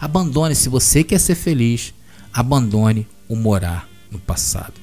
Abandone, 0.01 0.55
se 0.55 0.69
você 0.69 1.03
quer 1.03 1.19
ser 1.19 1.35
feliz, 1.35 1.95
abandone 2.33 3.07
o 3.29 3.37
morar 3.37 3.89
no 4.11 4.19
passado. 4.19 4.75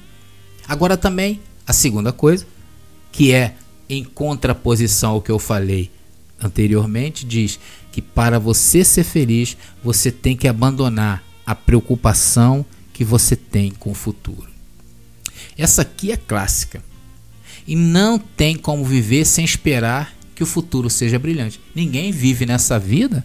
Agora 0.66 0.96
também, 0.96 1.40
a 1.66 1.72
segunda 1.72 2.12
coisa, 2.12 2.46
que 3.10 3.32
é 3.32 3.54
em 3.92 4.02
contraposição 4.02 5.12
ao 5.12 5.20
que 5.20 5.30
eu 5.30 5.38
falei 5.38 5.90
anteriormente, 6.40 7.26
diz 7.26 7.60
que 7.92 8.00
para 8.00 8.38
você 8.38 8.82
ser 8.82 9.04
feliz, 9.04 9.56
você 9.84 10.10
tem 10.10 10.34
que 10.34 10.48
abandonar 10.48 11.22
a 11.44 11.54
preocupação 11.54 12.64
que 12.92 13.04
você 13.04 13.36
tem 13.36 13.70
com 13.70 13.90
o 13.90 13.94
futuro. 13.94 14.48
Essa 15.58 15.82
aqui 15.82 16.10
é 16.10 16.16
clássica. 16.16 16.82
E 17.66 17.76
não 17.76 18.18
tem 18.18 18.56
como 18.56 18.84
viver 18.84 19.26
sem 19.26 19.44
esperar 19.44 20.14
que 20.34 20.42
o 20.42 20.46
futuro 20.46 20.88
seja 20.88 21.18
brilhante. 21.18 21.60
Ninguém 21.74 22.10
vive 22.10 22.46
nessa 22.46 22.78
vida 22.78 23.24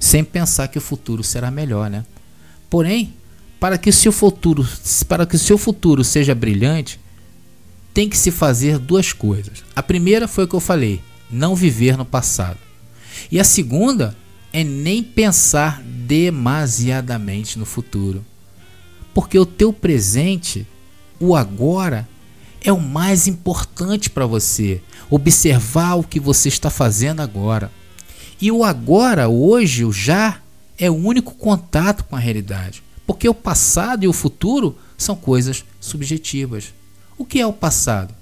sem 0.00 0.24
pensar 0.24 0.68
que 0.68 0.78
o 0.78 0.80
futuro 0.80 1.22
será 1.22 1.50
melhor, 1.50 1.90
né? 1.90 2.04
Porém, 2.70 3.12
para 3.60 3.76
que 3.76 3.90
o 3.90 3.92
seu 3.92 4.10
futuro, 4.10 4.66
para 5.06 5.26
que 5.26 5.36
o 5.36 5.38
seu 5.38 5.58
futuro 5.58 6.02
seja 6.02 6.34
brilhante, 6.34 6.98
tem 7.92 8.08
que 8.08 8.16
se 8.16 8.30
fazer 8.30 8.78
duas 8.78 9.12
coisas. 9.12 9.64
A 9.74 9.82
primeira 9.82 10.28
foi 10.28 10.44
o 10.44 10.48
que 10.48 10.54
eu 10.54 10.60
falei, 10.60 11.00
não 11.30 11.54
viver 11.54 11.96
no 11.96 12.04
passado. 12.04 12.58
E 13.30 13.38
a 13.38 13.44
segunda 13.44 14.16
é 14.52 14.64
nem 14.64 15.02
pensar 15.02 15.82
demasiadamente 15.82 17.58
no 17.58 17.64
futuro. 17.64 18.24
Porque 19.14 19.38
o 19.38 19.46
teu 19.46 19.72
presente, 19.72 20.66
o 21.18 21.34
agora, 21.34 22.08
é 22.62 22.72
o 22.72 22.80
mais 22.80 23.26
importante 23.26 24.10
para 24.10 24.26
você. 24.26 24.80
Observar 25.08 25.94
o 25.94 26.04
que 26.04 26.20
você 26.20 26.48
está 26.48 26.70
fazendo 26.70 27.20
agora. 27.20 27.70
E 28.40 28.50
o 28.50 28.64
agora, 28.64 29.28
hoje, 29.28 29.84
o 29.84 29.92
já, 29.92 30.40
é 30.78 30.90
o 30.90 30.94
único 30.94 31.34
contato 31.34 32.04
com 32.04 32.16
a 32.16 32.20
realidade. 32.20 32.82
Porque 33.06 33.28
o 33.28 33.34
passado 33.34 34.04
e 34.04 34.08
o 34.08 34.12
futuro 34.12 34.78
são 34.96 35.16
coisas 35.16 35.64
subjetivas. 35.80 36.72
O 37.20 37.24
que 37.26 37.38
é 37.38 37.46
o 37.46 37.52
passado? 37.52 38.14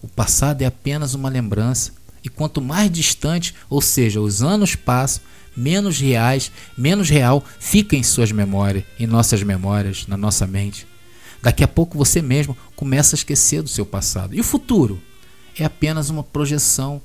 O 0.00 0.08
passado 0.08 0.62
é 0.62 0.64
apenas 0.64 1.12
uma 1.12 1.28
lembrança. 1.28 1.92
E 2.24 2.30
quanto 2.30 2.62
mais 2.62 2.90
distante, 2.90 3.54
ou 3.68 3.82
seja, 3.82 4.22
os 4.22 4.42
anos 4.42 4.74
passam, 4.74 5.22
menos 5.54 6.00
reais, 6.00 6.50
menos 6.74 7.10
real 7.10 7.44
fica 7.60 7.94
em 7.94 8.02
suas 8.02 8.32
memórias, 8.32 8.84
em 8.98 9.06
nossas 9.06 9.42
memórias, 9.42 10.06
na 10.06 10.16
nossa 10.16 10.46
mente. 10.46 10.86
Daqui 11.42 11.62
a 11.62 11.68
pouco 11.68 11.98
você 11.98 12.22
mesmo 12.22 12.56
começa 12.74 13.14
a 13.14 13.18
esquecer 13.18 13.60
do 13.60 13.68
seu 13.68 13.84
passado. 13.84 14.34
E 14.34 14.40
o 14.40 14.44
futuro? 14.44 14.98
É 15.54 15.66
apenas 15.66 16.08
uma 16.08 16.24
projeção 16.24 17.02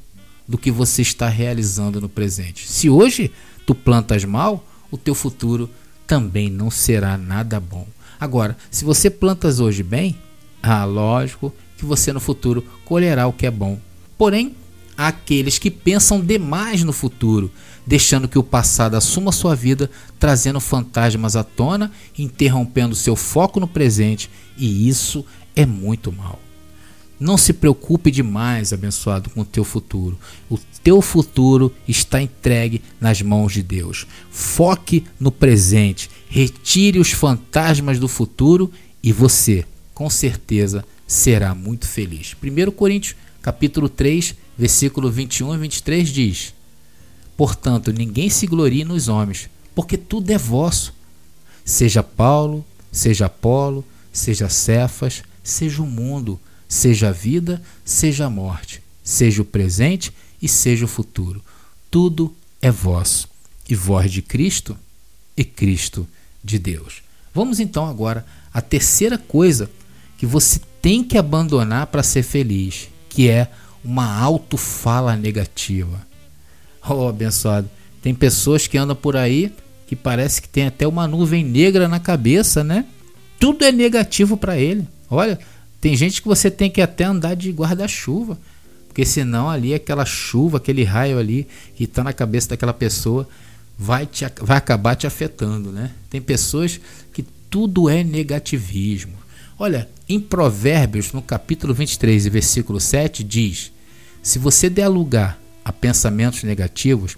do 0.47 0.57
que 0.57 0.71
você 0.71 1.01
está 1.01 1.27
realizando 1.27 1.99
no 1.99 2.07
presente. 2.07 2.71
Se 2.71 2.89
hoje 2.89 3.29
tu 3.65 3.75
plantas 3.75 4.23
mal, 4.23 4.65
o 4.89 4.97
teu 4.97 5.13
futuro 5.13 5.69
também 6.07 6.49
não 6.49 6.71
será 6.71 7.17
nada 7.17 7.59
bom. 7.59 7.85
Agora, 8.17 8.55
se 8.71 8.85
você 8.85 9.09
plantas 9.09 9.59
hoje 9.59 9.83
bem, 9.83 10.17
ah, 10.63 10.85
lógico 10.85 11.53
que 11.77 11.85
você 11.85 12.13
no 12.13 12.21
futuro 12.21 12.65
colherá 12.85 13.27
o 13.27 13.33
que 13.33 13.45
é 13.45 13.51
bom. 13.51 13.77
Porém, 14.17 14.55
há 14.97 15.07
aqueles 15.07 15.59
que 15.59 15.69
pensam 15.69 16.21
demais 16.21 16.83
no 16.83 16.93
futuro, 16.93 17.51
deixando 17.85 18.29
que 18.29 18.39
o 18.39 18.43
passado 18.43 18.95
assuma 18.95 19.33
sua 19.33 19.55
vida, 19.55 19.91
trazendo 20.17 20.61
fantasmas 20.61 21.35
à 21.35 21.43
tona, 21.43 21.91
interrompendo 22.17 22.95
seu 22.95 23.17
foco 23.17 23.59
no 23.59 23.67
presente, 23.67 24.29
e 24.57 24.87
isso 24.87 25.25
é 25.53 25.65
muito 25.65 26.13
mal. 26.13 26.39
Não 27.19 27.37
se 27.37 27.51
preocupe 27.51 28.09
demais, 28.09 28.71
abençoado, 28.71 29.29
com 29.29 29.41
o 29.41 29.45
teu 29.45 29.63
futuro. 29.63 30.17
O 30.49 30.57
teu 30.81 31.01
futuro 31.01 31.73
está 31.87 32.21
entregue 32.21 32.81
nas 32.99 33.21
mãos 33.21 33.53
de 33.53 33.61
Deus. 33.61 34.07
Foque 34.31 35.03
no 35.19 35.31
presente, 35.31 36.09
retire 36.29 36.99
os 36.99 37.11
fantasmas 37.11 37.99
do 37.99 38.07
futuro 38.07 38.71
e 39.01 39.11
você, 39.11 39.65
com 39.93 40.09
certeza, 40.09 40.85
será 41.07 41.53
muito 41.53 41.87
feliz. 41.87 42.35
1 42.41 42.71
Coríntios, 42.71 43.15
capítulo 43.41 43.87
3, 43.87 44.35
versículo 44.57 45.11
21 45.11 45.55
e 45.55 45.57
23 45.57 46.09
diz: 46.09 46.53
Portanto, 47.37 47.91
ninguém 47.91 48.29
se 48.29 48.47
glorie 48.47 48.83
nos 48.83 49.07
homens, 49.07 49.49
porque 49.75 49.97
tudo 49.97 50.29
é 50.31 50.37
vosso. 50.37 50.93
Seja 51.65 52.03
Paulo, 52.03 52.65
seja 52.91 53.27
Apolo, 53.27 53.85
seja 54.11 54.49
Cefas, 54.49 55.23
seja 55.43 55.81
o 55.81 55.87
mundo, 55.87 56.39
seja 56.67 57.09
a 57.09 57.11
vida, 57.11 57.61
seja 57.85 58.25
a 58.25 58.29
morte, 58.29 58.81
seja 59.03 59.41
o 59.41 59.45
presente 59.45 60.11
e 60.41 60.47
seja 60.47 60.85
o 60.85 60.87
futuro. 60.87 61.43
Tudo 61.89 62.33
é 62.61 62.71
vosso, 62.71 63.29
e 63.69 63.75
vós 63.75 64.11
de 64.11 64.21
Cristo 64.21 64.77
e 65.35 65.43
Cristo 65.43 66.07
de 66.43 66.59
Deus. 66.59 67.01
Vamos 67.33 67.59
então 67.59 67.85
agora 67.85 68.25
à 68.53 68.61
terceira 68.61 69.17
coisa 69.17 69.69
que 70.23 70.27
você 70.27 70.57
tem 70.81 71.03
que 71.03 71.17
abandonar 71.17 71.87
para 71.87 72.01
ser 72.01 72.23
feliz, 72.23 72.87
que 73.09 73.29
é 73.29 73.49
uma 73.83 74.17
autofala 74.21 75.17
negativa. 75.17 76.07
Oh, 76.85 77.07
abençoado, 77.07 77.69
tem 78.01 78.13
pessoas 78.13 78.67
que 78.67 78.77
andam 78.77 78.93
por 78.93 79.15
aí 79.15 79.53
que 79.87 79.95
parece 79.95 80.41
que 80.41 80.49
tem 80.49 80.65
até 80.65 80.85
uma 80.85 81.07
nuvem 81.07 81.41
negra 81.41 81.87
na 81.87 81.97
cabeça, 81.97 82.61
né? 82.61 82.85
Tudo 83.39 83.63
é 83.63 83.71
negativo 83.71 84.35
para 84.35 84.57
ele. 84.57 84.85
Olha, 85.09 85.39
tem 85.79 85.95
gente 85.95 86.21
que 86.21 86.27
você 86.27 86.51
tem 86.51 86.69
que 86.69 86.81
até 86.81 87.05
andar 87.05 87.35
de 87.35 87.51
guarda-chuva, 87.51 88.37
porque 88.85 89.05
senão 89.05 89.49
ali 89.49 89.73
aquela 89.73 90.03
chuva, 90.03 90.57
aquele 90.57 90.83
raio 90.83 91.17
ali 91.17 91.47
que 91.73 91.85
está 91.85 92.03
na 92.03 92.11
cabeça 92.11 92.49
daquela 92.49 92.73
pessoa 92.73 93.27
vai, 93.79 94.05
te, 94.05 94.25
vai 94.41 94.57
acabar 94.57 94.95
te 94.97 95.07
afetando, 95.07 95.71
né? 95.71 95.91
Tem 96.09 96.21
pessoas 96.21 96.81
que 97.13 97.23
tudo 97.49 97.89
é 97.89 98.03
negativismo. 98.03 99.22
Olha, 99.57 99.87
em 100.09 100.19
Provérbios, 100.19 101.11
no 101.11 101.21
capítulo 101.21 101.73
23, 101.73 102.27
versículo 102.27 102.79
7, 102.79 103.23
diz: 103.23 103.71
Se 104.21 104.39
você 104.39 104.69
der 104.69 104.87
lugar 104.87 105.39
a 105.63 105.71
pensamentos 105.71 106.43
negativos, 106.43 107.15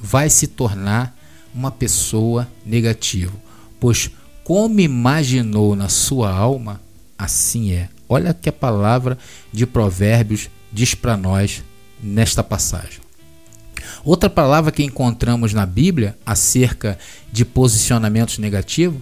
vai 0.00 0.30
se 0.30 0.46
tornar 0.46 1.16
uma 1.54 1.70
pessoa 1.70 2.48
negativa, 2.64 3.32
pois 3.78 4.10
como 4.42 4.80
imaginou 4.80 5.76
na 5.76 5.88
sua 5.88 6.30
alma, 6.30 6.80
assim 7.18 7.72
é. 7.72 7.88
Olha 8.08 8.34
que 8.34 8.48
a 8.48 8.52
palavra 8.52 9.16
de 9.52 9.66
Provérbios 9.66 10.50
diz 10.72 10.94
para 10.94 11.16
nós 11.16 11.62
nesta 12.02 12.42
passagem. 12.42 13.00
Outra 14.04 14.28
palavra 14.28 14.72
que 14.72 14.82
encontramos 14.82 15.52
na 15.54 15.64
Bíblia 15.64 16.16
acerca 16.26 16.98
de 17.32 17.44
posicionamentos 17.44 18.38
negativos 18.38 19.00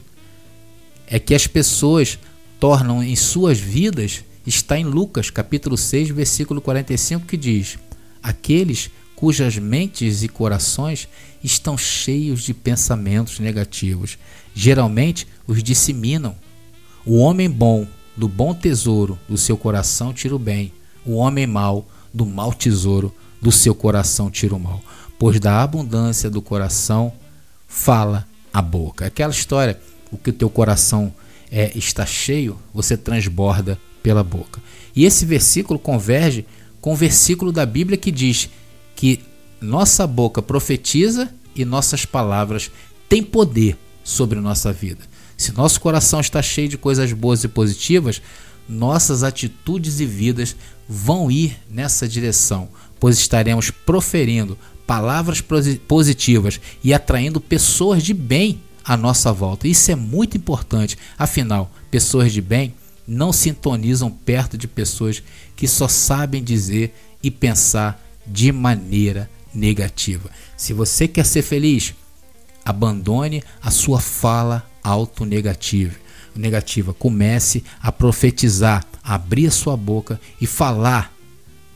é 1.07 1.19
que 1.19 1.35
as 1.35 1.47
pessoas 1.47 2.19
tornam 2.63 3.03
em 3.03 3.17
suas 3.17 3.59
vidas 3.59 4.23
está 4.47 4.79
em 4.79 4.85
Lucas 4.85 5.31
capítulo 5.31 5.77
6, 5.77 6.11
versículo 6.11 6.61
45 6.61 7.27
que 7.27 7.37
diz: 7.37 7.77
Aqueles 8.23 8.89
cujas 9.17 9.59
mentes 9.59 10.23
e 10.23 10.29
corações 10.29 11.09
estão 11.43 11.77
cheios 11.77 12.45
de 12.45 12.55
pensamentos 12.55 13.41
negativos, 13.41 14.17
geralmente 14.55 15.27
os 15.45 15.61
disseminam. 15.61 16.37
O 17.05 17.17
homem 17.17 17.51
bom 17.51 17.85
do 18.17 18.29
bom 18.29 18.55
tesouro 18.55 19.19
do 19.29 19.37
seu 19.37 19.57
coração 19.57 20.13
tira 20.13 20.37
o 20.37 20.39
bem, 20.39 20.73
o 21.05 21.15
homem 21.15 21.49
mau 21.49 21.89
do 22.15 22.25
mau 22.25 22.55
tesouro 22.55 23.13
do 23.41 23.51
seu 23.51 23.75
coração 23.75 24.31
tira 24.31 24.55
o 24.55 24.61
mal, 24.61 24.81
pois 25.19 25.41
da 25.41 25.65
abundância 25.65 26.31
do 26.31 26.41
coração 26.41 27.13
fala 27.67 28.25
a 28.55 28.63
boca. 28.63 29.07
Aquela 29.07 29.33
história, 29.33 29.81
o 30.13 30.17
que 30.17 30.31
o 30.31 30.33
teu 30.33 30.49
coração 30.49 31.13
é, 31.53 31.71
está 31.77 32.07
cheio, 32.07 32.59
você 32.73 32.97
transborda 32.97 33.79
pela 34.03 34.25
boca. 34.25 34.59
E 34.97 35.05
esse 35.05 35.27
versículo 35.27 35.79
converge 35.79 36.47
com 36.81 36.95
o 36.95 36.97
versículo 36.97 37.53
da 37.53 37.67
Bíblia 37.67 37.99
que 37.99 38.11
diz 38.11 38.49
que 38.97 39.21
nossa 39.61 40.07
boca 40.07 40.41
profetiza 40.41 41.33
e 41.55 41.65
nossas 41.65 42.07
palavras 42.07 42.71
têm 43.09 43.23
poder 43.23 43.77
sobre 44.03 44.41
nossa 44.41 44.73
vida. 44.73 45.03
Se 45.37 45.53
nosso 45.53 45.79
coração 45.81 46.21
está 46.21 46.41
cheio 46.41 46.69
de 46.69 46.79
coisas 46.79 47.13
boas 47.13 47.45
e 47.45 47.49
positivas, 47.49 48.23
nossas 48.67 49.23
atitudes 49.23 50.01
e 50.01 50.07
vidas 50.07 50.57
vão 50.89 51.31
ir 51.31 51.57
nessa 51.71 52.09
direção, 52.09 52.69
pois 52.99 53.19
estaremos 53.19 53.71
proferindo 53.71 54.57
palavras 54.87 55.43
positivas 55.87 56.61
e 56.83 56.95
atraindo 56.95 57.41
pessoas 57.41 58.03
de 58.03 58.15
bem 58.15 58.61
à 58.85 58.97
nossa 58.97 59.33
volta. 59.33 59.69
Isso 59.69 59.91
é 59.91 59.95
muito 59.95 60.37
importante, 60.37 60.99
afinal, 61.19 61.71
pessoas 61.91 62.33
de 62.33 62.41
bem 62.41 62.75
não 63.07 63.33
sintonizam 63.33 64.11
perto 64.11 64.57
de 64.57 64.69
pessoas 64.69 65.23
que 65.57 65.67
só 65.67 65.89
sabem 65.89 66.43
dizer 66.43 66.95
e 67.23 67.31
pensar 67.31 68.01
de 68.27 68.53
maneira 68.53 69.29
negativa. 69.55 70.31
Se 70.57 70.73
você 70.73 71.09
quer 71.09 71.27
ser 71.27 71.43
feliz, 71.43 71.95
abandone 72.65 73.43
a 73.61 73.71
sua 73.71 74.01
fala 74.01 74.69
autonegativa. 74.83 75.95
Negativa. 76.35 76.95
Comece 76.95 77.63
a 77.81 77.93
profetizar, 77.93 78.85
abrir 79.03 79.49
a 79.49 79.51
sua 79.51 79.77
boca 79.77 80.21
e 80.41 80.47
falar 80.47 81.13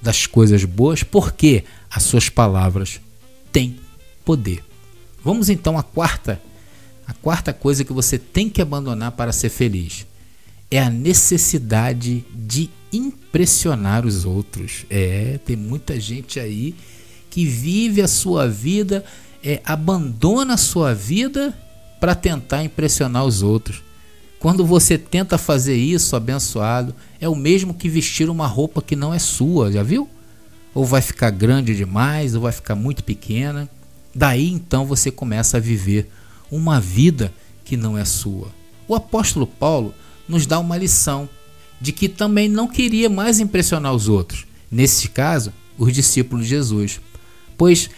das 0.01 0.27
coisas 0.27 0.65
boas, 0.65 1.03
porque 1.03 1.65
as 1.91 2.05
suas 2.05 2.29
palavras 2.29 3.01
têm 3.53 3.79
poder. 4.25 4.65
Vamos 5.23 5.49
então 5.49 5.77
à 5.77 5.83
quarta, 5.83 6.41
a 7.07 7.15
quarta 7.15 7.53
coisa 7.53 7.85
que 7.85 7.93
você 7.93 8.19
tem 8.19 8.51
que 8.51 8.61
abandonar 8.61 9.13
para 9.13 9.33
ser 9.33 9.49
feliz 9.49 10.07
é 10.71 10.81
a 10.81 10.91
necessidade 10.91 12.25
de 12.35 12.69
impressionar 12.93 14.05
os 14.05 14.25
outros. 14.25 14.85
É, 14.91 15.39
tem 15.45 15.57
muita 15.57 16.01
gente 16.01 16.41
aí 16.41 16.75
que 17.31 17.45
vive 17.45 18.03
a 18.03 18.09
sua 18.09 18.49
vida, 18.49 19.05
é, 19.45 19.61
abandona 19.65 20.55
a 20.55 20.57
sua 20.57 20.95
vida 20.95 21.57
para 22.01 22.15
tentar 22.15 22.65
impressionar 22.65 23.25
os 23.25 23.43
outros. 23.43 23.83
Quando 24.39 24.67
você 24.67 24.99
tenta 24.99 25.39
fazer 25.39 25.77
isso, 25.77 26.17
abençoado, 26.17 26.95
é 27.21 27.29
o 27.29 27.35
mesmo 27.35 27.73
que 27.73 27.89
vestir 27.89 28.29
uma 28.29 28.47
roupa 28.47 28.83
que 28.83 28.97
não 28.97 29.15
é 29.15 29.19
sua, 29.19 29.73
já 29.73 29.83
viu? 29.83 30.09
Ou 30.75 30.85
vai 30.85 31.01
ficar 31.01 31.31
grande 31.31 31.75
demais, 31.75 32.35
ou 32.35 32.43
vai 32.43 32.53
ficar 32.53 32.75
muito 32.75 33.03
pequena. 33.03 33.69
Daí 34.15 34.51
então 34.51 34.85
você 34.85 35.11
começa 35.11 35.57
a 35.57 35.61
viver 35.61 36.11
uma 36.51 36.81
vida 36.81 37.33
que 37.65 37.77
não 37.77 37.97
é 37.97 38.05
sua. 38.05 38.49
O 38.89 38.95
apóstolo 38.95 39.47
Paulo 39.47 39.95
nos 40.29 40.47
dá 40.47 40.59
uma 40.59 40.77
lição 40.77 41.29
de 41.81 41.93
que 41.93 42.09
também 42.09 42.49
não 42.49 42.69
queria 42.69 43.11
mais 43.11 43.41
impressionar 43.41 43.93
os 43.93 44.09
outros, 44.09 44.47
nesse 44.71 45.09
caso, 45.09 45.53
os 45.79 45.93
discípulos 45.93 46.45
de 46.45 46.51
Jesus, 46.51 47.01
pois 47.57 47.91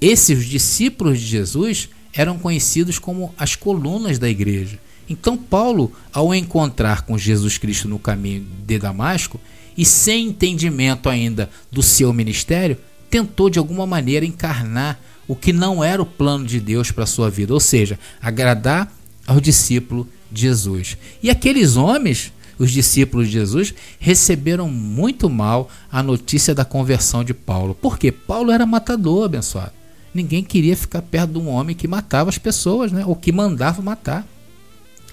esses 0.00 0.46
discípulos 0.46 1.20
de 1.20 1.26
Jesus 1.26 1.88
eram 2.12 2.38
conhecidos 2.38 2.98
como 2.98 3.34
as 3.36 3.54
colunas 3.54 4.18
da 4.18 4.28
igreja. 4.28 4.78
Então, 5.08 5.36
Paulo, 5.36 5.92
ao 6.12 6.34
encontrar 6.34 7.02
com 7.02 7.16
Jesus 7.16 7.58
Cristo 7.58 7.88
no 7.88 7.98
caminho 7.98 8.46
de 8.66 8.78
Damasco 8.78 9.40
e 9.76 9.84
sem 9.84 10.28
entendimento 10.28 11.08
ainda 11.08 11.50
do 11.70 11.82
seu 11.82 12.12
ministério, 12.12 12.76
tentou 13.10 13.48
de 13.48 13.58
alguma 13.58 13.86
maneira 13.86 14.26
encarnar 14.26 15.00
o 15.28 15.36
que 15.36 15.52
não 15.52 15.84
era 15.84 16.02
o 16.02 16.06
plano 16.06 16.46
de 16.46 16.58
Deus 16.58 16.90
para 16.90 17.04
a 17.04 17.06
sua 17.06 17.30
vida, 17.30 17.52
ou 17.52 17.60
seja, 17.60 17.98
agradar 18.20 18.90
ao 19.26 19.40
discípulo 19.40 20.08
de 20.32 20.40
Jesus. 20.40 20.96
E 21.22 21.28
aqueles 21.28 21.76
homens, 21.76 22.32
os 22.58 22.72
discípulos 22.72 23.26
de 23.26 23.34
Jesus, 23.34 23.74
receberam 24.00 24.68
muito 24.70 25.28
mal 25.28 25.70
a 25.92 26.02
notícia 26.02 26.54
da 26.54 26.64
conversão 26.64 27.22
de 27.22 27.34
Paulo, 27.34 27.76
porque 27.80 28.10
Paulo 28.10 28.50
era 28.50 28.64
matador, 28.64 29.26
abençoado. 29.26 29.72
Ninguém 30.14 30.42
queria 30.42 30.74
ficar 30.74 31.02
perto 31.02 31.32
de 31.34 31.38
um 31.38 31.48
homem 31.48 31.76
que 31.76 31.86
matava 31.86 32.30
as 32.30 32.38
pessoas, 32.38 32.90
né? 32.90 33.04
ou 33.04 33.14
que 33.14 33.30
mandava 33.30 33.82
matar. 33.82 34.26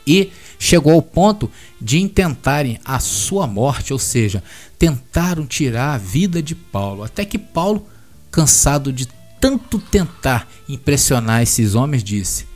E 0.08 0.32
chegou 0.58 0.94
ao 0.94 1.02
ponto 1.02 1.52
de 1.82 2.00
intentarem 2.00 2.80
a 2.86 3.00
sua 3.00 3.46
morte, 3.46 3.92
ou 3.92 4.00
seja, 4.00 4.42
tentaram 4.80 5.46
tirar 5.46 5.96
a 5.96 5.98
vida 5.98 6.42
de 6.42 6.56
Paulo. 6.56 7.04
Até 7.04 7.26
que 7.26 7.38
Paulo, 7.38 7.86
cansado 8.32 8.94
de 8.94 9.08
tanto 9.46 9.78
tentar 9.78 10.50
impressionar 10.68 11.44
esses 11.44 11.76
homens, 11.76 12.04
disse: 12.04 12.48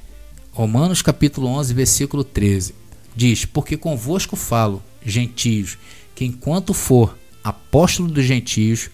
Romanos 0.51 1.03
capítulo 1.03 1.45
11, 1.45 1.71
versículo 1.71 2.23
13, 2.23 2.73
diz: 3.15 3.45
Porque 3.45 3.77
convosco 3.77 4.35
falo, 4.35 4.81
gentios, 5.05 5.77
que 6.15 6.25
enquanto 6.25 6.73
for 6.73 7.15
apóstolo 7.43 8.09
dos 8.09 8.25
gentios, 8.25 8.89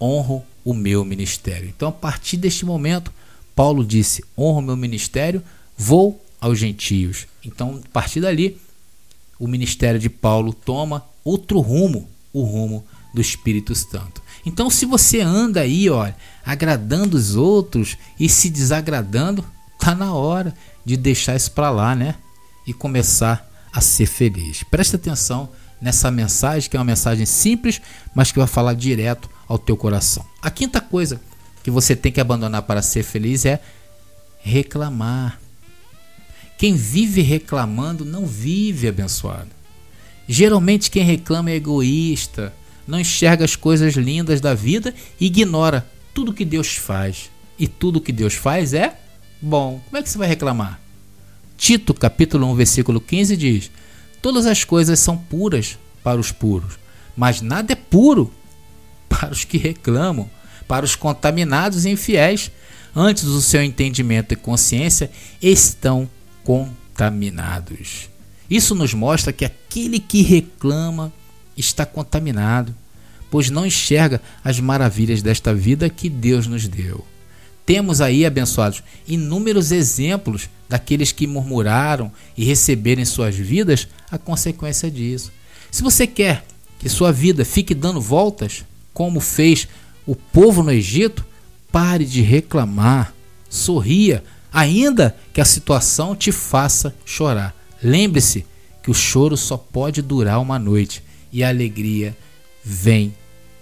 honro 0.00 0.44
o 0.64 0.72
meu 0.72 1.04
ministério. 1.04 1.68
Então, 1.68 1.88
a 1.88 1.92
partir 1.92 2.36
deste 2.36 2.64
momento, 2.64 3.12
Paulo 3.56 3.84
disse: 3.84 4.24
honro 4.38 4.60
o 4.60 4.62
meu 4.62 4.76
ministério, 4.76 5.42
vou 5.76 6.24
aos 6.40 6.60
gentios. 6.60 7.26
Então, 7.44 7.80
a 7.84 7.88
partir 7.88 8.20
dali, 8.20 8.56
o 9.36 9.48
ministério 9.48 9.98
de 9.98 10.08
Paulo 10.08 10.52
toma 10.52 11.04
outro 11.24 11.58
rumo, 11.58 12.08
o 12.32 12.44
rumo 12.44 12.86
do 13.12 13.20
Espírito 13.20 13.74
Santo. 13.74 14.21
Então, 14.44 14.68
se 14.68 14.84
você 14.84 15.20
anda 15.20 15.60
aí, 15.60 15.88
olha, 15.88 16.16
agradando 16.44 17.16
os 17.16 17.36
outros 17.36 17.96
e 18.18 18.28
se 18.28 18.50
desagradando, 18.50 19.44
tá 19.78 19.94
na 19.94 20.12
hora 20.14 20.54
de 20.84 20.96
deixar 20.96 21.36
isso 21.36 21.52
para 21.52 21.70
lá, 21.70 21.94
né? 21.94 22.16
E 22.66 22.72
começar 22.72 23.48
a 23.72 23.80
ser 23.80 24.06
feliz. 24.06 24.62
Presta 24.64 24.96
atenção 24.96 25.48
nessa 25.80 26.10
mensagem, 26.10 26.68
que 26.68 26.76
é 26.76 26.80
uma 26.80 26.84
mensagem 26.84 27.26
simples, 27.26 27.80
mas 28.14 28.30
que 28.30 28.38
vai 28.38 28.46
falar 28.46 28.74
direto 28.74 29.28
ao 29.48 29.58
teu 29.58 29.76
coração. 29.76 30.24
A 30.40 30.50
quinta 30.50 30.80
coisa 30.80 31.20
que 31.62 31.70
você 31.70 31.94
tem 31.94 32.12
que 32.12 32.20
abandonar 32.20 32.62
para 32.62 32.82
ser 32.82 33.02
feliz 33.02 33.44
é 33.44 33.60
reclamar. 34.40 35.40
Quem 36.58 36.74
vive 36.74 37.22
reclamando 37.22 38.04
não 38.04 38.26
vive 38.26 38.88
abençoado. 38.88 39.50
Geralmente 40.28 40.90
quem 40.90 41.02
reclama 41.02 41.50
é 41.50 41.56
egoísta, 41.56 42.52
não 42.86 42.98
enxerga 42.98 43.44
as 43.44 43.56
coisas 43.56 43.94
lindas 43.94 44.40
da 44.40 44.54
vida 44.54 44.94
e 45.20 45.26
ignora 45.26 45.86
tudo 46.12 46.32
que 46.32 46.44
Deus 46.44 46.76
faz. 46.76 47.30
E 47.58 47.66
tudo 47.66 48.00
que 48.00 48.12
Deus 48.12 48.34
faz 48.34 48.74
é 48.74 48.98
bom. 49.40 49.80
Como 49.86 49.96
é 49.96 50.02
que 50.02 50.08
você 50.08 50.18
vai 50.18 50.28
reclamar? 50.28 50.80
Tito, 51.56 51.94
capítulo 51.94 52.46
1, 52.48 52.54
versículo 52.54 53.00
15 53.00 53.36
diz: 53.36 53.70
Todas 54.20 54.46
as 54.46 54.64
coisas 54.64 54.98
são 54.98 55.16
puras 55.16 55.78
para 56.02 56.18
os 56.18 56.32
puros, 56.32 56.78
mas 57.16 57.40
nada 57.40 57.72
é 57.72 57.76
puro 57.76 58.32
para 59.08 59.30
os 59.30 59.44
que 59.44 59.58
reclamam, 59.58 60.28
para 60.66 60.84
os 60.84 60.96
contaminados 60.96 61.84
e 61.84 61.90
infiéis. 61.90 62.50
Antes 62.94 63.24
do 63.24 63.40
seu 63.40 63.62
entendimento 63.62 64.32
e 64.32 64.36
consciência 64.36 65.10
estão 65.40 66.10
contaminados. 66.44 68.10
Isso 68.50 68.74
nos 68.74 68.92
mostra 68.92 69.32
que 69.32 69.46
aquele 69.46 69.98
que 69.98 70.20
reclama 70.20 71.10
está 71.56 71.84
contaminado, 71.84 72.74
pois 73.30 73.50
não 73.50 73.66
enxerga 73.66 74.20
as 74.44 74.60
maravilhas 74.60 75.22
desta 75.22 75.54
vida 75.54 75.88
que 75.88 76.08
Deus 76.08 76.46
nos 76.46 76.68
deu. 76.68 77.04
Temos 77.64 78.00
aí, 78.00 78.26
abençoados, 78.26 78.82
inúmeros 79.06 79.70
exemplos 79.70 80.48
daqueles 80.68 81.12
que 81.12 81.26
murmuraram 81.26 82.10
e 82.36 82.44
receberam 82.44 83.02
em 83.02 83.06
suas 83.06 83.36
vidas 83.36 83.88
a 84.10 84.18
consequência 84.18 84.90
disso. 84.90 85.32
Se 85.70 85.82
você 85.82 86.06
quer 86.06 86.44
que 86.78 86.88
sua 86.88 87.12
vida 87.12 87.44
fique 87.44 87.74
dando 87.74 88.00
voltas, 88.00 88.64
como 88.92 89.20
fez 89.20 89.68
o 90.06 90.16
povo 90.16 90.62
no 90.62 90.72
Egito, 90.72 91.24
pare 91.70 92.04
de 92.04 92.20
reclamar, 92.20 93.14
sorria, 93.48 94.22
ainda 94.52 95.16
que 95.32 95.40
a 95.40 95.44
situação 95.44 96.14
te 96.14 96.32
faça 96.32 96.94
chorar. 97.06 97.54
Lembre-se 97.82 98.44
que 98.82 98.90
o 98.90 98.94
choro 98.94 99.36
só 99.36 99.56
pode 99.56 100.02
durar 100.02 100.40
uma 100.40 100.58
noite 100.58 101.02
e 101.32 101.42
a 101.42 101.48
alegria 101.48 102.16
vem 102.62 103.14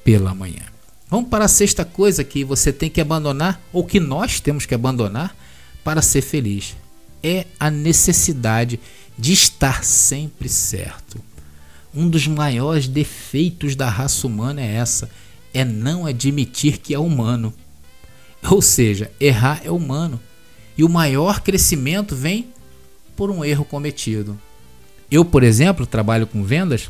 pela 0.04 0.34
manhã. 0.34 0.62
Vamos 1.08 1.28
para 1.28 1.44
a 1.44 1.48
sexta 1.48 1.84
coisa 1.84 2.22
que 2.22 2.44
você 2.44 2.72
tem 2.72 2.90
que 2.90 3.00
abandonar, 3.00 3.60
ou 3.72 3.84
que 3.84 3.98
nós 3.98 4.40
temos 4.40 4.66
que 4.66 4.74
abandonar, 4.74 5.36
para 5.82 6.02
ser 6.02 6.22
feliz. 6.22 6.76
É 7.22 7.46
a 7.58 7.70
necessidade 7.70 8.78
de 9.18 9.32
estar 9.32 9.84
sempre 9.84 10.48
certo. 10.48 11.20
Um 11.94 12.08
dos 12.08 12.26
maiores 12.26 12.86
defeitos 12.86 13.74
da 13.74 13.88
raça 13.88 14.26
humana 14.26 14.60
é 14.60 14.74
essa: 14.74 15.10
é 15.52 15.64
não 15.64 16.06
admitir 16.06 16.78
que 16.78 16.94
é 16.94 16.98
humano. 16.98 17.52
Ou 18.48 18.62
seja, 18.62 19.10
errar 19.20 19.60
é 19.64 19.70
humano. 19.70 20.20
E 20.78 20.84
o 20.84 20.88
maior 20.88 21.40
crescimento 21.40 22.14
vem 22.16 22.48
por 23.16 23.30
um 23.30 23.44
erro 23.44 23.64
cometido. 23.64 24.40
Eu, 25.10 25.24
por 25.24 25.42
exemplo, 25.42 25.84
trabalho 25.84 26.26
com 26.26 26.42
vendas 26.44 26.88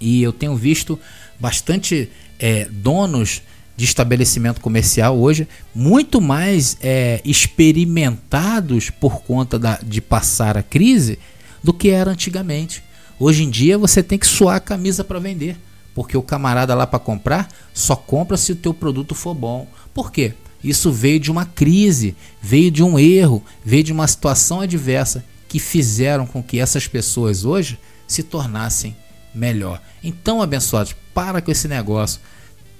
e 0.00 0.22
eu 0.22 0.32
tenho 0.32 0.56
visto 0.56 0.98
bastante 1.38 2.10
é, 2.38 2.66
donos 2.70 3.42
de 3.76 3.84
estabelecimento 3.84 4.60
comercial 4.60 5.18
hoje 5.18 5.46
muito 5.74 6.20
mais 6.20 6.78
é, 6.80 7.20
experimentados 7.24 8.90
por 8.90 9.22
conta 9.22 9.58
da, 9.58 9.78
de 9.82 10.00
passar 10.00 10.56
a 10.56 10.62
crise 10.62 11.18
do 11.62 11.74
que 11.74 11.90
era 11.90 12.10
antigamente. 12.10 12.82
Hoje 13.18 13.44
em 13.44 13.50
dia 13.50 13.76
você 13.76 14.02
tem 14.02 14.18
que 14.18 14.26
suar 14.26 14.56
a 14.56 14.60
camisa 14.60 15.04
para 15.04 15.18
vender, 15.18 15.56
porque 15.94 16.16
o 16.16 16.22
camarada 16.22 16.74
lá 16.74 16.86
para 16.86 16.98
comprar 16.98 17.48
só 17.74 17.94
compra 17.94 18.36
se 18.36 18.52
o 18.52 18.56
teu 18.56 18.72
produto 18.72 19.14
for 19.14 19.34
bom. 19.34 19.66
Por 19.92 20.10
quê? 20.10 20.34
Isso 20.64 20.90
veio 20.90 21.20
de 21.20 21.30
uma 21.30 21.44
crise, 21.44 22.16
veio 22.40 22.70
de 22.70 22.82
um 22.82 22.98
erro, 22.98 23.42
veio 23.64 23.84
de 23.84 23.92
uma 23.92 24.06
situação 24.06 24.60
adversa 24.60 25.24
que 25.48 25.58
fizeram 25.58 26.26
com 26.26 26.42
que 26.42 26.58
essas 26.58 26.86
pessoas 26.86 27.44
hoje 27.44 27.78
se 28.06 28.22
tornassem 28.22 28.96
melhor. 29.36 29.80
Então, 30.02 30.40
abençoados, 30.40 30.94
para 31.14 31.40
com 31.40 31.50
esse 31.50 31.68
negócio. 31.68 32.20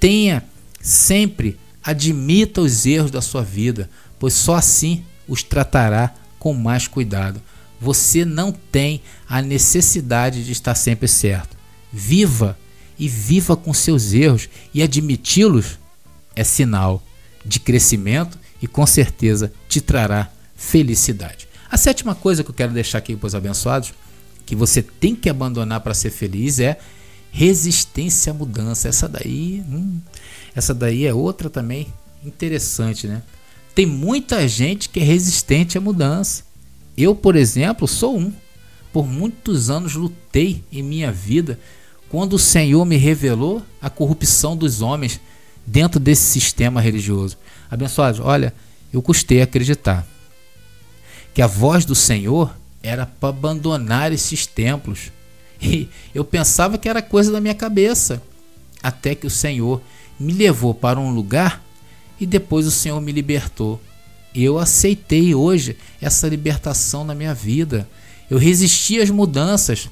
Tenha 0.00 0.42
sempre, 0.80 1.59
admita 1.84 2.61
os 2.61 2.86
erros 2.86 3.11
da 3.11 3.20
sua 3.20 3.42
vida, 3.42 3.90
pois 4.18 4.34
só 4.34 4.54
assim 4.54 5.04
os 5.28 5.42
tratará 5.42 6.14
com 6.38 6.54
mais 6.54 6.88
cuidado. 6.88 7.40
você 7.78 8.24
não 8.24 8.52
tem 8.52 9.02
a 9.28 9.42
necessidade 9.42 10.44
de 10.44 10.52
estar 10.52 10.74
sempre 10.74 11.07
certo. 11.07 11.57
Viva 11.92 12.59
e 12.98 13.07
viva 13.07 13.54
com 13.54 13.74
seus 13.74 14.14
erros 14.14 14.48
e 14.72 14.82
admiti-los 14.82 15.78
é 16.34 16.42
sinal 16.42 17.02
de 17.44 17.61
crescimento 17.61 18.38
e 18.62 18.66
com 18.66 18.86
certeza 18.86 19.52
te 19.68 19.80
trará 19.80 20.30
felicidade. 20.57 21.46
A 21.70 21.76
sétima 21.76 22.14
coisa 22.14 22.42
que 22.42 22.50
eu 22.50 22.54
quero 22.54 22.72
deixar 22.72 22.98
aqui 22.98 23.14
para 23.14 23.26
os 23.26 23.34
abençoados, 23.34 23.92
que 24.47 24.55
você 24.55 24.80
tem 24.80 25.14
que 25.14 25.28
abandonar 25.28 25.80
para 25.80 25.92
ser 25.92 26.11
feliz 26.11 26.61
é 26.61 26.78
resistência 27.32 28.30
à 28.30 28.34
mudança. 28.34 28.88
Essa 28.88 29.09
daí, 29.09 29.62
hum, 29.68 30.01
essa 30.55 30.72
daí 30.72 31.05
é 31.05 31.12
outra 31.12 31.51
também 31.51 31.92
interessante, 32.24 33.09
né? 33.09 33.22
Tem 33.74 33.84
muita 33.84 34.49
gente 34.49 34.88
que 34.88 35.01
é 35.01 35.03
resistente 35.03 35.76
à 35.76 35.80
mudança. 35.80 36.44
Eu, 36.97 37.14
por 37.14 37.36
exemplo, 37.36 37.86
sou 37.86 38.16
um. 38.16 38.32
Por 38.90 39.07
muitos 39.07 39.68
anos 39.68 39.94
lutei 39.94 40.64
em 40.72 40.82
minha 40.82 41.12
vida 41.12 41.59
quando 42.09 42.34
o 42.34 42.38
Senhor 42.38 42.84
me 42.86 42.97
revelou 42.97 43.62
a 43.82 43.90
corrupção 43.90 44.57
dos 44.57 44.80
homens 44.80 45.20
dentro 45.66 46.01
desse 46.01 46.22
sistema 46.22 46.80
religioso. 46.80 47.36
Abençoados, 47.70 48.20
olha, 48.20 48.55
eu 48.92 49.03
custei 49.03 49.42
acreditar 49.42 50.07
que 51.34 51.42
a 51.42 51.47
voz 51.47 51.84
do 51.84 51.94
Senhor 51.94 52.57
era 52.87 53.05
para 53.05 53.30
abandonar 53.30 54.12
esses 54.12 54.47
templos. 54.47 55.11
E 55.61 55.89
eu 56.14 56.24
pensava 56.24 56.78
que 56.78 56.89
era 56.89 57.03
coisa 57.03 57.32
da 57.32 57.41
minha 57.41 57.55
cabeça, 57.55 58.22
até 58.82 59.14
que 59.14 59.26
o 59.26 59.30
Senhor 59.30 59.80
me 60.20 60.32
levou 60.32 60.72
para 60.72 61.01
um 61.01 61.11
lugar 61.11 61.64
e 62.20 62.26
depois 62.26 62.66
o 62.66 62.70
Senhor 62.70 63.01
me 63.01 63.11
libertou. 63.11 63.80
Eu 64.34 64.59
aceitei 64.59 65.34
hoje 65.34 65.76
essa 66.01 66.28
libertação 66.28 67.05
na 67.05 67.14
minha 67.14 67.34
vida. 67.34 67.89
Eu 68.30 68.39
resisti 68.39 69.01
às 69.01 69.11
mudanças. 69.11 69.89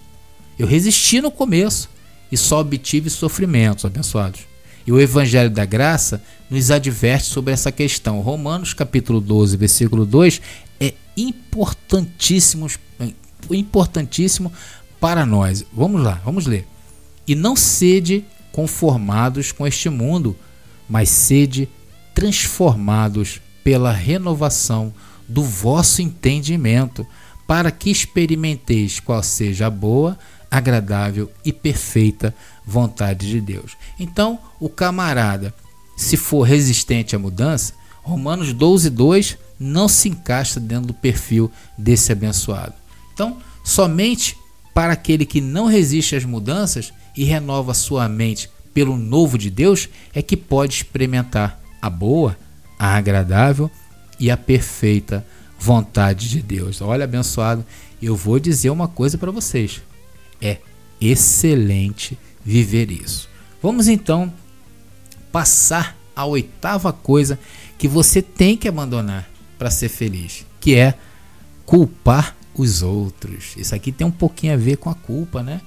Eu 0.58 0.66
resisti 0.66 1.20
no 1.20 1.30
começo 1.30 1.88
e 2.30 2.36
só 2.36 2.60
obtive 2.60 3.10
sofrimentos, 3.10 3.84
abençoados. 3.84 4.42
E 4.86 4.92
o 4.92 5.00
Evangelho 5.00 5.50
da 5.50 5.64
Graça 5.64 6.22
nos 6.50 6.70
adverte 6.70 7.26
sobre 7.26 7.52
essa 7.52 7.72
questão. 7.72 8.20
Romanos 8.20 8.74
capítulo 8.74 9.20
12, 9.20 9.56
versículo 9.56 10.04
2 10.04 10.42
é 10.78 10.92
importantíssimo, 11.16 12.68
importantíssimo 13.50 14.52
para 15.00 15.24
nós. 15.26 15.64
Vamos 15.72 16.02
lá, 16.02 16.20
vamos 16.24 16.46
ler. 16.46 16.66
E 17.26 17.34
não 17.34 17.56
sede 17.56 18.24
conformados 18.52 19.52
com 19.52 19.66
este 19.66 19.88
mundo, 19.88 20.36
mas 20.88 21.08
sede 21.08 21.68
transformados 22.14 23.40
pela 23.62 23.92
renovação 23.92 24.92
do 25.28 25.42
vosso 25.42 26.02
entendimento, 26.02 27.06
para 27.46 27.70
que 27.70 27.90
experimenteis 27.90 29.00
qual 29.00 29.22
seja 29.22 29.66
a 29.66 29.70
boa, 29.70 30.18
agradável 30.50 31.30
e 31.44 31.52
perfeita 31.52 32.34
vontade 32.64 33.28
de 33.28 33.40
Deus. 33.40 33.76
Então, 33.98 34.38
o 34.60 34.68
camarada, 34.68 35.52
se 35.96 36.16
for 36.16 36.42
resistente 36.42 37.16
à 37.16 37.18
mudança, 37.18 37.74
Romanos 38.02 38.52
12, 38.52 38.90
2 38.90 39.38
não 39.58 39.88
se 39.88 40.08
encaixa 40.08 40.58
dentro 40.58 40.88
do 40.88 40.94
perfil 40.94 41.50
desse 41.76 42.12
abençoado. 42.12 42.74
Então, 43.12 43.38
somente 43.62 44.36
para 44.72 44.92
aquele 44.92 45.24
que 45.24 45.40
não 45.40 45.66
resiste 45.66 46.16
às 46.16 46.24
mudanças 46.24 46.92
e 47.16 47.24
renova 47.24 47.72
sua 47.74 48.08
mente 48.08 48.50
pelo 48.72 48.96
novo 48.96 49.38
de 49.38 49.48
Deus 49.48 49.88
é 50.12 50.20
que 50.20 50.36
pode 50.36 50.74
experimentar 50.74 51.60
a 51.80 51.88
boa, 51.88 52.36
a 52.78 52.96
agradável 52.96 53.70
e 54.18 54.30
a 54.30 54.36
perfeita 54.36 55.24
vontade 55.58 56.28
de 56.28 56.42
Deus. 56.42 56.82
Olha, 56.82 57.04
abençoado, 57.04 57.64
eu 58.02 58.16
vou 58.16 58.40
dizer 58.40 58.70
uma 58.70 58.88
coisa 58.88 59.16
para 59.16 59.30
vocês. 59.30 59.80
É 60.42 60.58
excelente 61.00 62.18
viver 62.44 62.90
isso. 62.90 63.28
Vamos 63.62 63.86
então 63.86 64.32
passar 65.30 65.96
a 66.14 66.24
oitava 66.26 66.92
coisa 66.92 67.38
que 67.78 67.88
você 67.88 68.20
tem 68.20 68.56
que 68.56 68.68
abandonar 68.68 69.28
para 69.64 69.70
ser 69.70 69.88
feliz, 69.88 70.44
que 70.60 70.74
é 70.74 70.92
culpar 71.64 72.36
os 72.54 72.82
outros. 72.82 73.54
Isso 73.56 73.74
aqui 73.74 73.90
tem 73.90 74.06
um 74.06 74.10
pouquinho 74.10 74.52
a 74.52 74.58
ver 74.58 74.76
com 74.76 74.90
a 74.90 74.94
culpa, 74.94 75.42
né? 75.42 75.62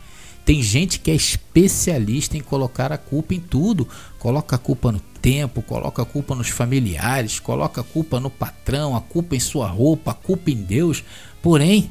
Tem 0.45 0.61
gente 0.61 0.99
que 0.99 1.09
é 1.09 1.15
especialista 1.15 2.37
em 2.37 2.41
colocar 2.41 2.91
a 2.91 2.97
culpa 2.99 3.33
em 3.33 3.39
tudo. 3.39 3.87
Coloca 4.19 4.55
a 4.55 4.59
culpa 4.59 4.91
no 4.91 4.99
tempo, 4.99 5.63
coloca 5.63 6.03
a 6.03 6.05
culpa 6.05 6.35
nos 6.35 6.49
familiares, 6.49 7.39
coloca 7.39 7.81
a 7.81 7.83
culpa 7.83 8.19
no 8.19 8.29
patrão, 8.29 8.95
a 8.95 9.01
culpa 9.01 9.35
em 9.35 9.39
sua 9.39 9.67
roupa, 9.67 10.11
a 10.11 10.13
culpa 10.13 10.51
em 10.51 10.61
Deus. 10.61 11.03
Porém, 11.41 11.89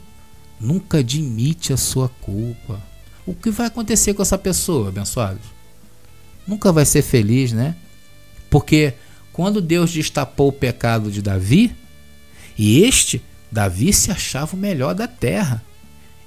nunca 0.61 0.99
admite 0.99 1.73
a 1.73 1.77
sua 1.77 2.09
culpa. 2.21 2.81
O 3.27 3.35
que 3.35 3.51
vai 3.51 3.67
acontecer 3.67 4.15
com 4.15 4.23
essa 4.23 4.39
pessoa, 4.39 4.91
abençoados? 4.91 5.43
Nunca 6.47 6.71
vai 6.71 6.85
ser 6.85 7.03
feliz, 7.03 7.51
né? 7.51 7.75
Porque 8.49 8.95
quando 9.37 9.61
Deus 9.61 9.93
destapou 9.93 10.49
o 10.49 10.53
pecado 10.53 11.11
de 11.11 11.21
Davi, 11.21 11.77
e 12.59 12.83
este, 12.83 13.23
Davi 13.51 13.93
se 13.93 14.11
achava 14.11 14.57
o 14.57 14.59
melhor 14.59 14.95
da 14.95 15.07
terra. 15.07 15.63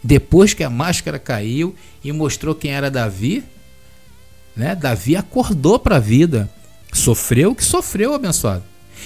Depois 0.04 0.54
que 0.54 0.64
a 0.64 0.70
máscara 0.70 1.20
caiu 1.20 1.76
e 2.04 2.12
mostrou 2.12 2.56
quem 2.56 2.72
era 2.72 2.90
Davi, 2.90 3.44
né? 4.56 4.76
Davi 4.76 5.16
acordou 5.16 5.80
para 5.80 5.98
a 5.98 6.00
vida. 6.00 6.50
Sofreu 6.92 7.52
o 7.52 7.56
que 7.56 7.64
sofreu, 7.64 8.14
abençoado. 8.14 8.64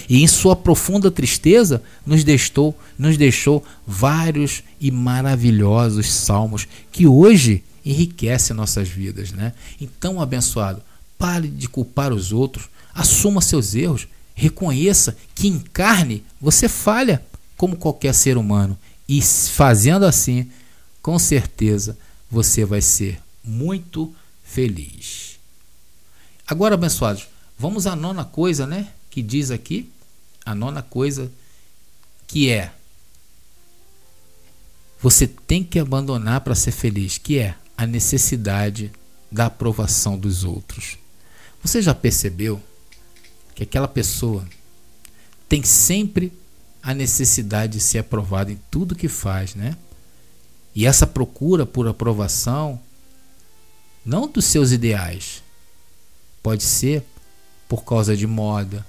E 0.10 0.24
em 0.24 0.28
sua 0.28 0.56
profunda 0.56 1.12
tristeza 1.12 1.82
nos 2.06 2.24
deixou, 2.24 2.78
nos 2.98 3.18
deixou 3.18 3.64
vários 3.86 4.64
e 4.80 4.92
maravilhosos 4.92 6.12
salmos 6.12 6.68
que 6.92 7.08
hoje 7.08 7.64
enriquecem 7.86 8.56
nossas 8.56 8.88
vidas, 8.88 9.32
né? 9.32 9.54
Então, 9.80 10.22
abençoado, 10.22 10.82
pare 11.18 11.48
de 11.48 11.68
culpar 11.68 12.12
os 12.14 12.32
outros, 12.32 12.70
assuma 12.94 13.42
seus 13.42 13.76
erros, 13.76 14.08
reconheça 14.34 15.16
que 15.36 15.48
em 15.48 15.60
carne 15.60 16.24
você 16.40 16.68
falha 16.68 17.24
como 17.56 17.78
qualquer 17.78 18.14
ser 18.14 18.38
humano 18.38 18.78
e 19.08 19.22
fazendo 19.22 20.06
assim 20.06 20.50
com 21.02 21.20
certeza 21.20 21.98
você 22.30 22.66
vai 22.66 22.82
ser 22.82 23.22
muito 23.44 24.14
feliz. 24.44 25.38
Agora, 26.48 26.76
abençoados, 26.76 27.28
vamos 27.58 27.86
à 27.86 27.96
nona 27.96 28.26
coisa, 28.26 28.66
né? 28.66 28.88
Que 29.10 29.22
diz 29.22 29.52
aqui, 29.52 29.90
a 30.46 30.56
nona 30.56 30.82
coisa 30.82 31.32
que 32.28 32.50
é 32.50 32.72
você 35.00 35.28
tem 35.28 35.64
que 35.64 35.78
abandonar 35.80 36.42
para 36.42 36.56
ser 36.56 36.72
feliz, 36.72 37.18
que 37.18 37.38
é 37.38 37.56
a 37.78 37.86
necessidade 37.86 38.90
da 39.30 39.48
aprovação 39.48 40.18
dos 40.18 40.46
outros. 40.46 40.98
Você 41.62 41.82
já 41.82 41.94
percebeu 41.94 42.62
que 43.56 43.64
aquela 43.64 43.88
pessoa 43.88 44.46
tem 45.48 45.64
sempre 45.64 46.34
a 46.82 46.94
necessidade 46.94 47.74
de 47.74 47.80
ser 47.80 48.00
aprovada 48.00 48.52
em 48.52 48.60
tudo 48.70 48.96
que 48.96 49.08
faz, 49.08 49.56
né? 49.56 49.78
E 50.76 50.86
essa 50.86 51.06
procura 51.06 51.66
por 51.66 51.88
aprovação, 51.88 52.80
não 54.06 54.28
dos 54.28 54.46
seus 54.46 54.72
ideais, 54.72 55.44
pode 56.42 56.64
ser 56.64 57.04
por 57.70 57.84
causa 57.86 58.18
de 58.18 58.28
moda, 58.28 58.86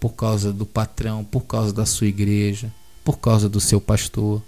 por 0.00 0.10
causa 0.10 0.52
do 0.52 0.64
patrão, 0.64 1.24
por 1.24 1.42
causa 1.42 1.72
da 1.72 1.84
sua 1.84 2.06
igreja, 2.06 2.72
por 3.04 3.18
causa 3.18 3.48
do 3.48 3.60
seu 3.60 3.80
pastor. 3.80 4.42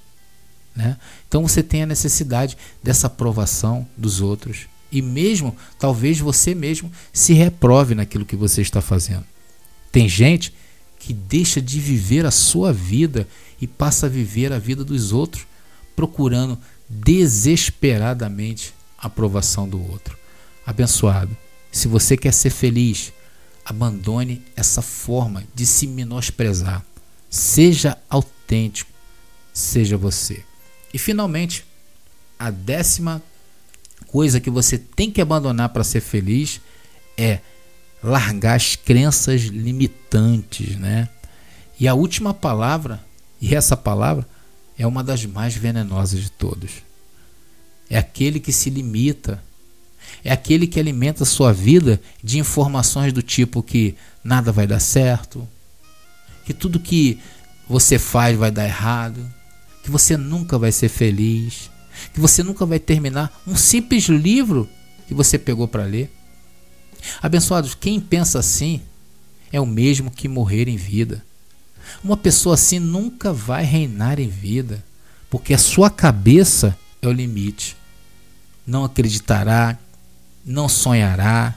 Né? 0.74 0.96
Então 1.28 1.42
você 1.42 1.62
tem 1.62 1.82
a 1.82 1.86
necessidade 1.86 2.56
dessa 2.82 3.08
aprovação 3.08 3.86
dos 3.96 4.20
outros. 4.20 4.68
E 4.90 5.00
mesmo, 5.00 5.56
talvez 5.78 6.18
você 6.18 6.54
mesmo 6.54 6.90
se 7.12 7.32
reprove 7.32 7.94
naquilo 7.94 8.24
que 8.24 8.36
você 8.36 8.60
está 8.60 8.80
fazendo. 8.80 9.24
Tem 9.92 10.08
gente 10.08 10.52
que 10.98 11.12
deixa 11.12 11.60
de 11.60 11.80
viver 11.80 12.26
a 12.26 12.30
sua 12.30 12.72
vida 12.72 13.26
e 13.60 13.66
passa 13.66 14.06
a 14.06 14.08
viver 14.08 14.52
a 14.52 14.58
vida 14.58 14.84
dos 14.84 15.12
outros 15.12 15.46
procurando 15.96 16.58
desesperadamente 16.88 18.74
a 18.98 19.06
aprovação 19.06 19.68
do 19.68 19.80
outro. 19.90 20.18
Abençoado, 20.66 21.36
se 21.70 21.88
você 21.88 22.16
quer 22.16 22.32
ser 22.32 22.50
feliz, 22.50 23.12
abandone 23.64 24.42
essa 24.56 24.82
forma 24.82 25.44
de 25.54 25.64
se 25.64 25.86
menosprezar. 25.86 26.84
Seja 27.28 27.96
autêntico, 28.08 28.90
seja 29.52 29.96
você. 29.96 30.44
E 30.92 30.98
finalmente, 30.98 31.64
a 32.38 32.50
décima 32.50 33.22
coisa 34.10 34.40
que 34.40 34.50
você 34.50 34.76
tem 34.76 35.10
que 35.10 35.20
abandonar 35.20 35.68
para 35.68 35.84
ser 35.84 36.00
feliz 36.00 36.60
é 37.16 37.38
largar 38.02 38.56
as 38.56 38.74
crenças 38.74 39.42
limitantes, 39.42 40.76
né? 40.76 41.08
E 41.78 41.86
a 41.86 41.94
última 41.94 42.34
palavra, 42.34 43.00
e 43.40 43.54
essa 43.54 43.76
palavra 43.76 44.26
é 44.76 44.86
uma 44.86 45.04
das 45.04 45.24
mais 45.24 45.54
venenosas 45.54 46.20
de 46.20 46.30
todos. 46.30 46.70
É 47.88 47.98
aquele 47.98 48.40
que 48.40 48.52
se 48.52 48.68
limita, 48.68 49.42
é 50.24 50.32
aquele 50.32 50.66
que 50.66 50.80
alimenta 50.80 51.22
a 51.22 51.26
sua 51.26 51.52
vida 51.52 52.00
de 52.22 52.38
informações 52.38 53.12
do 53.12 53.22
tipo 53.22 53.62
que 53.62 53.94
nada 54.24 54.50
vai 54.50 54.66
dar 54.66 54.80
certo, 54.80 55.48
que 56.44 56.52
tudo 56.52 56.80
que 56.80 57.18
você 57.68 57.98
faz 57.98 58.36
vai 58.36 58.50
dar 58.50 58.64
errado, 58.64 59.24
que 59.84 59.90
você 59.90 60.16
nunca 60.16 60.58
vai 60.58 60.72
ser 60.72 60.88
feliz, 60.88 61.70
que 62.12 62.20
você 62.20 62.42
nunca 62.42 62.64
vai 62.66 62.78
terminar 62.78 63.42
um 63.46 63.56
simples 63.56 64.04
livro 64.04 64.68
que 65.06 65.14
você 65.14 65.38
pegou 65.38 65.66
para 65.66 65.84
ler. 65.84 66.10
Abençoados, 67.22 67.74
quem 67.74 68.00
pensa 68.00 68.38
assim 68.38 68.80
é 69.52 69.60
o 69.60 69.66
mesmo 69.66 70.10
que 70.10 70.28
morrer 70.28 70.68
em 70.68 70.76
vida. 70.76 71.24
Uma 72.02 72.16
pessoa 72.16 72.54
assim 72.54 72.78
nunca 72.78 73.32
vai 73.32 73.64
reinar 73.64 74.20
em 74.20 74.28
vida, 74.28 74.84
porque 75.28 75.54
a 75.54 75.58
sua 75.58 75.90
cabeça 75.90 76.76
é 77.02 77.08
o 77.08 77.12
limite. 77.12 77.76
Não 78.66 78.84
acreditará, 78.84 79.78
não 80.44 80.68
sonhará, 80.68 81.54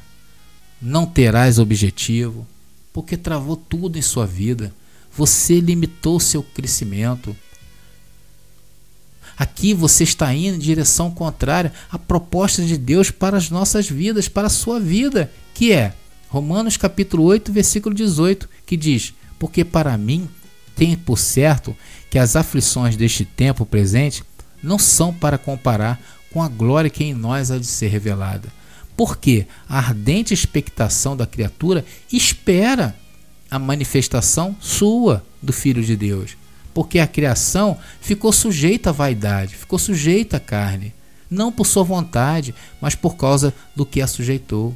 não 0.82 1.06
terás 1.06 1.60
objetivo, 1.60 2.48
porque 2.92 3.16
travou 3.16 3.56
tudo 3.56 3.98
em 3.98 4.02
sua 4.02 4.26
vida. 4.26 4.74
Você 5.16 5.60
limitou 5.60 6.20
seu 6.20 6.42
crescimento. 6.42 7.36
Aqui 9.38 9.74
você 9.74 10.04
está 10.04 10.34
indo 10.34 10.56
em 10.56 10.60
direção 10.60 11.10
contrária 11.12 11.74
à 11.92 11.98
proposta 11.98 12.64
de 12.64 12.78
Deus 12.78 13.10
para 13.10 13.38
as 13.38 13.50
nossas 13.50 13.90
vidas, 13.90 14.28
para 14.28 14.48
a 14.48 14.52
sua 14.52 14.80
vida, 14.80 15.32
que 15.54 15.72
é 15.72 15.94
Romanos 16.30 16.78
capítulo 16.78 17.24
8, 17.24 17.52
versículo 17.52 17.96
18, 17.96 18.50
que 18.66 18.78
diz: 18.78 19.14
"Porque 19.40 19.64
para 19.64 19.98
mim 19.98 20.30
tem 20.76 20.96
por 20.96 21.18
certo 21.18 21.76
que 22.10 22.20
as 22.20 22.36
aflições 22.36 22.96
deste 22.96 23.26
tempo 23.26 23.66
presente 23.66 24.24
não 24.62 24.80
são 24.80 25.14
para 25.14 25.38
comparar 25.38 26.00
com 26.32 26.42
a 26.42 26.48
glória 26.48 26.90
que 26.90 27.04
em 27.04 27.14
nós 27.14 27.52
há 27.52 27.58
de 27.58 27.66
ser 27.66 27.88
revelada. 27.88 28.50
Porque 28.98 29.46
a 29.68 29.78
ardente 29.78 30.34
expectação 30.34 31.16
da 31.16 31.28
criatura 31.28 31.86
espera 32.12 32.96
a 33.50 33.60
manifestação 33.60 34.56
sua 34.60 35.24
do 35.42 35.54
Filho 35.54 35.84
de 35.84 35.96
Deus. 35.96 36.36
Porque 36.74 37.00
a 37.00 37.08
criação 37.08 37.78
ficou 38.02 38.32
sujeita 38.32 38.90
à 38.90 38.94
vaidade, 38.94 39.56
ficou 39.56 39.78
sujeita 39.78 40.38
à 40.38 40.40
carne, 40.40 40.94
não 41.30 41.52
por 41.52 41.66
sua 41.66 41.84
vontade, 41.84 42.54
mas 42.82 42.96
por 42.96 43.16
causa 43.16 43.54
do 43.76 43.86
que 43.86 44.02
a 44.02 44.08
sujeitou, 44.08 44.76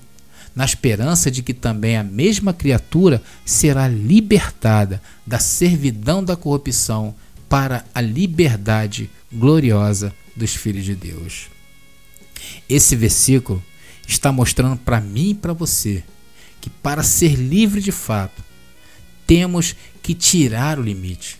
na 0.56 0.66
esperança 0.66 1.30
de 1.30 1.44
que 1.44 1.54
também 1.54 1.98
a 1.98 2.04
mesma 2.04 2.54
criatura 2.54 3.22
será 3.46 3.88
libertada 3.88 5.02
da 5.26 5.40
servidão 5.40 6.24
da 6.24 6.36
corrupção 6.36 7.14
para 7.48 7.86
a 7.94 8.02
liberdade 8.02 9.10
gloriosa 9.32 10.14
dos 10.36 10.56
filhos 10.56 10.84
de 10.84 10.96
Deus. 10.96 11.48
Esse 12.70 12.96
versículo 12.96 13.64
está 14.08 14.32
mostrando 14.32 14.78
para 14.78 15.02
mim 15.02 15.30
e 15.30 15.36
para 15.36 15.54
você 15.54 16.04
que 16.60 16.70
para 16.70 17.04
ser 17.04 17.36
livre 17.36 17.82
de 17.82 17.92
fato, 17.92 18.44
temos 19.26 19.76
que 20.02 20.14
tirar 20.14 20.80
o 20.80 20.82
limite. 20.84 21.40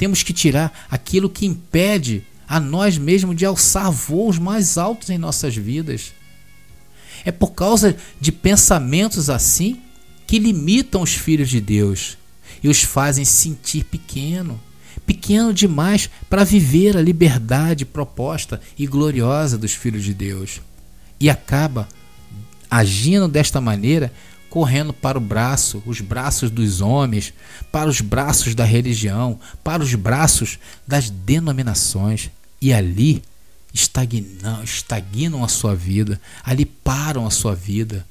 Temos 0.00 0.22
que 0.22 0.32
tirar 0.32 0.86
aquilo 0.90 1.28
que 1.28 1.44
impede 1.44 2.24
a 2.48 2.58
nós 2.58 2.96
mesmos 2.96 3.36
de 3.36 3.44
alçar 3.44 3.92
voos 3.92 4.38
mais 4.38 4.78
altos 4.78 5.10
em 5.10 5.18
nossas 5.18 5.54
vidas. 5.54 6.14
É 7.22 7.30
por 7.30 7.48
causa 7.48 7.94
de 8.18 8.32
pensamentos 8.32 9.28
assim 9.28 9.78
que 10.26 10.38
limitam 10.38 11.02
os 11.02 11.12
filhos 11.12 11.50
de 11.50 11.60
Deus 11.60 12.16
e 12.62 12.68
os 12.70 12.82
fazem 12.82 13.26
sentir 13.26 13.84
pequeno, 13.84 14.58
pequeno 15.04 15.52
demais 15.52 16.08
para 16.30 16.44
viver 16.44 16.96
a 16.96 17.02
liberdade 17.02 17.84
proposta 17.84 18.58
e 18.78 18.86
gloriosa 18.86 19.58
dos 19.58 19.74
filhos 19.74 20.02
de 20.02 20.14
Deus. 20.14 20.62
E 21.20 21.28
acaba 21.28 21.86
agindo 22.70 23.28
desta 23.28 23.60
maneira 23.60 24.10
correndo 24.50 24.92
para 24.92 25.16
o 25.16 25.20
braço, 25.20 25.80
os 25.86 26.00
braços 26.00 26.50
dos 26.50 26.80
homens, 26.80 27.32
para 27.70 27.88
os 27.88 28.00
braços 28.00 28.54
da 28.54 28.64
religião, 28.64 29.38
para 29.62 29.82
os 29.82 29.94
braços 29.94 30.58
das 30.86 31.08
denominações. 31.08 32.30
E 32.60 32.72
ali 32.72 33.22
estagnam, 33.72 34.62
estagnam 34.64 35.44
a 35.44 35.48
sua 35.48 35.74
vida, 35.74 36.20
ali 36.44 36.66
param 36.66 37.26
a 37.26 37.30
sua 37.30 37.54
vida. 37.54 38.04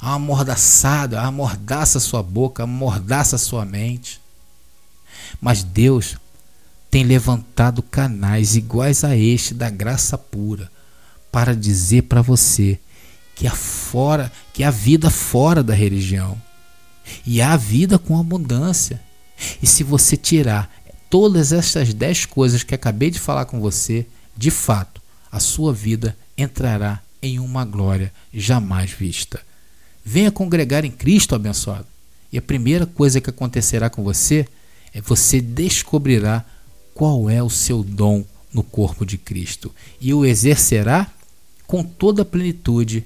Amordaçada, 0.00 1.22
amordaça 1.22 2.00
sua 2.00 2.22
boca, 2.22 2.64
amordaça 2.64 3.38
sua 3.38 3.64
mente. 3.64 4.20
Mas 5.40 5.62
Deus 5.62 6.16
tem 6.90 7.04
levantado 7.04 7.82
canais 7.82 8.56
iguais 8.56 9.04
a 9.04 9.16
este 9.16 9.54
da 9.54 9.70
graça 9.70 10.18
pura 10.18 10.70
para 11.30 11.54
dizer 11.54 12.02
para 12.02 12.22
você 12.22 12.78
que 13.34 13.46
há 13.46 13.54
fora, 13.54 14.30
que 14.52 14.62
há 14.62 14.70
vida 14.70 15.10
fora 15.10 15.62
da 15.62 15.74
religião. 15.74 16.40
E 17.26 17.40
há 17.42 17.56
vida 17.56 17.98
com 17.98 18.18
abundância. 18.18 19.00
E 19.62 19.66
se 19.66 19.82
você 19.82 20.16
tirar 20.16 20.72
todas 21.10 21.52
essas 21.52 21.92
dez 21.92 22.24
coisas 22.24 22.62
que 22.62 22.74
acabei 22.74 23.10
de 23.10 23.18
falar 23.18 23.44
com 23.44 23.60
você, 23.60 24.06
de 24.36 24.50
fato, 24.50 25.00
a 25.30 25.38
sua 25.40 25.72
vida 25.72 26.16
entrará 26.36 27.00
em 27.22 27.38
uma 27.38 27.64
glória 27.64 28.12
jamais 28.32 28.90
vista. 28.90 29.40
Venha 30.04 30.30
congregar 30.30 30.84
em 30.84 30.90
Cristo 30.90 31.34
abençoado. 31.34 31.86
E 32.32 32.38
a 32.38 32.42
primeira 32.42 32.84
coisa 32.86 33.20
que 33.20 33.30
acontecerá 33.30 33.88
com 33.88 34.02
você 34.02 34.46
é 34.92 35.00
você 35.00 35.40
descobrirá 35.40 36.44
qual 36.94 37.28
é 37.28 37.42
o 37.42 37.50
seu 37.50 37.82
dom 37.82 38.24
no 38.52 38.62
corpo 38.62 39.04
de 39.04 39.18
Cristo 39.18 39.74
e 40.00 40.14
o 40.14 40.24
exercerá 40.24 41.10
com 41.66 41.82
toda 41.82 42.22
a 42.22 42.24
plenitude 42.24 43.04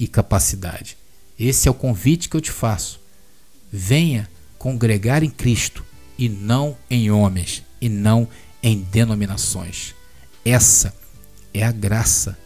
e 0.00 0.08
capacidade. 0.08 0.96
Esse 1.38 1.68
é 1.68 1.70
o 1.70 1.74
convite 1.74 2.28
que 2.28 2.36
eu 2.36 2.40
te 2.40 2.50
faço. 2.50 2.98
Venha 3.70 4.28
congregar 4.58 5.22
em 5.22 5.30
Cristo 5.30 5.84
e 6.18 6.28
não 6.28 6.76
em 6.90 7.10
homens 7.10 7.62
e 7.80 7.88
não 7.88 8.26
em 8.62 8.78
denominações. 8.80 9.94
Essa 10.44 10.94
é 11.52 11.62
a 11.62 11.70
graça, 11.70 12.36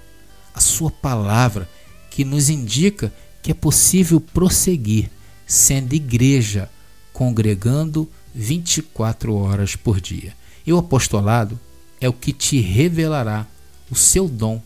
a 0.53 0.61
sua 0.61 0.91
palavra 0.91 1.69
que 2.11 2.25
nos 2.25 2.49
indica 2.49 3.13
que 3.41 3.53
é 3.53 3.55
possível 3.55 4.21
prosseguir 4.21 5.11
sendo 5.47 5.95
igreja, 5.95 6.71
congregando 7.13 8.11
24 8.35 9.35
horas 9.35 9.77
por 9.77 10.01
dia. 10.01 10.35
E 10.67 10.73
o 10.73 10.79
apostolado 10.79 11.59
é 12.01 12.09
o 12.09 12.13
que 12.13 12.33
te 12.33 12.61
revelará 12.61 13.47
o 13.91 13.95
seu 13.95 14.29
dom 14.29 14.63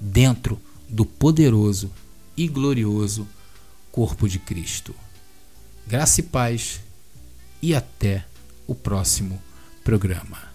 dentro 0.00 0.58
do 0.88 1.04
poderoso 1.04 1.90
e 2.36 2.48
glorioso 2.48 3.28
corpo 3.90 4.28
de 4.28 4.38
Cristo. 4.38 4.94
Graça 5.86 6.20
e 6.20 6.22
paz 6.22 6.80
e 7.60 7.74
até 7.74 8.24
o 8.66 8.74
próximo 8.74 9.40
programa. 9.84 10.51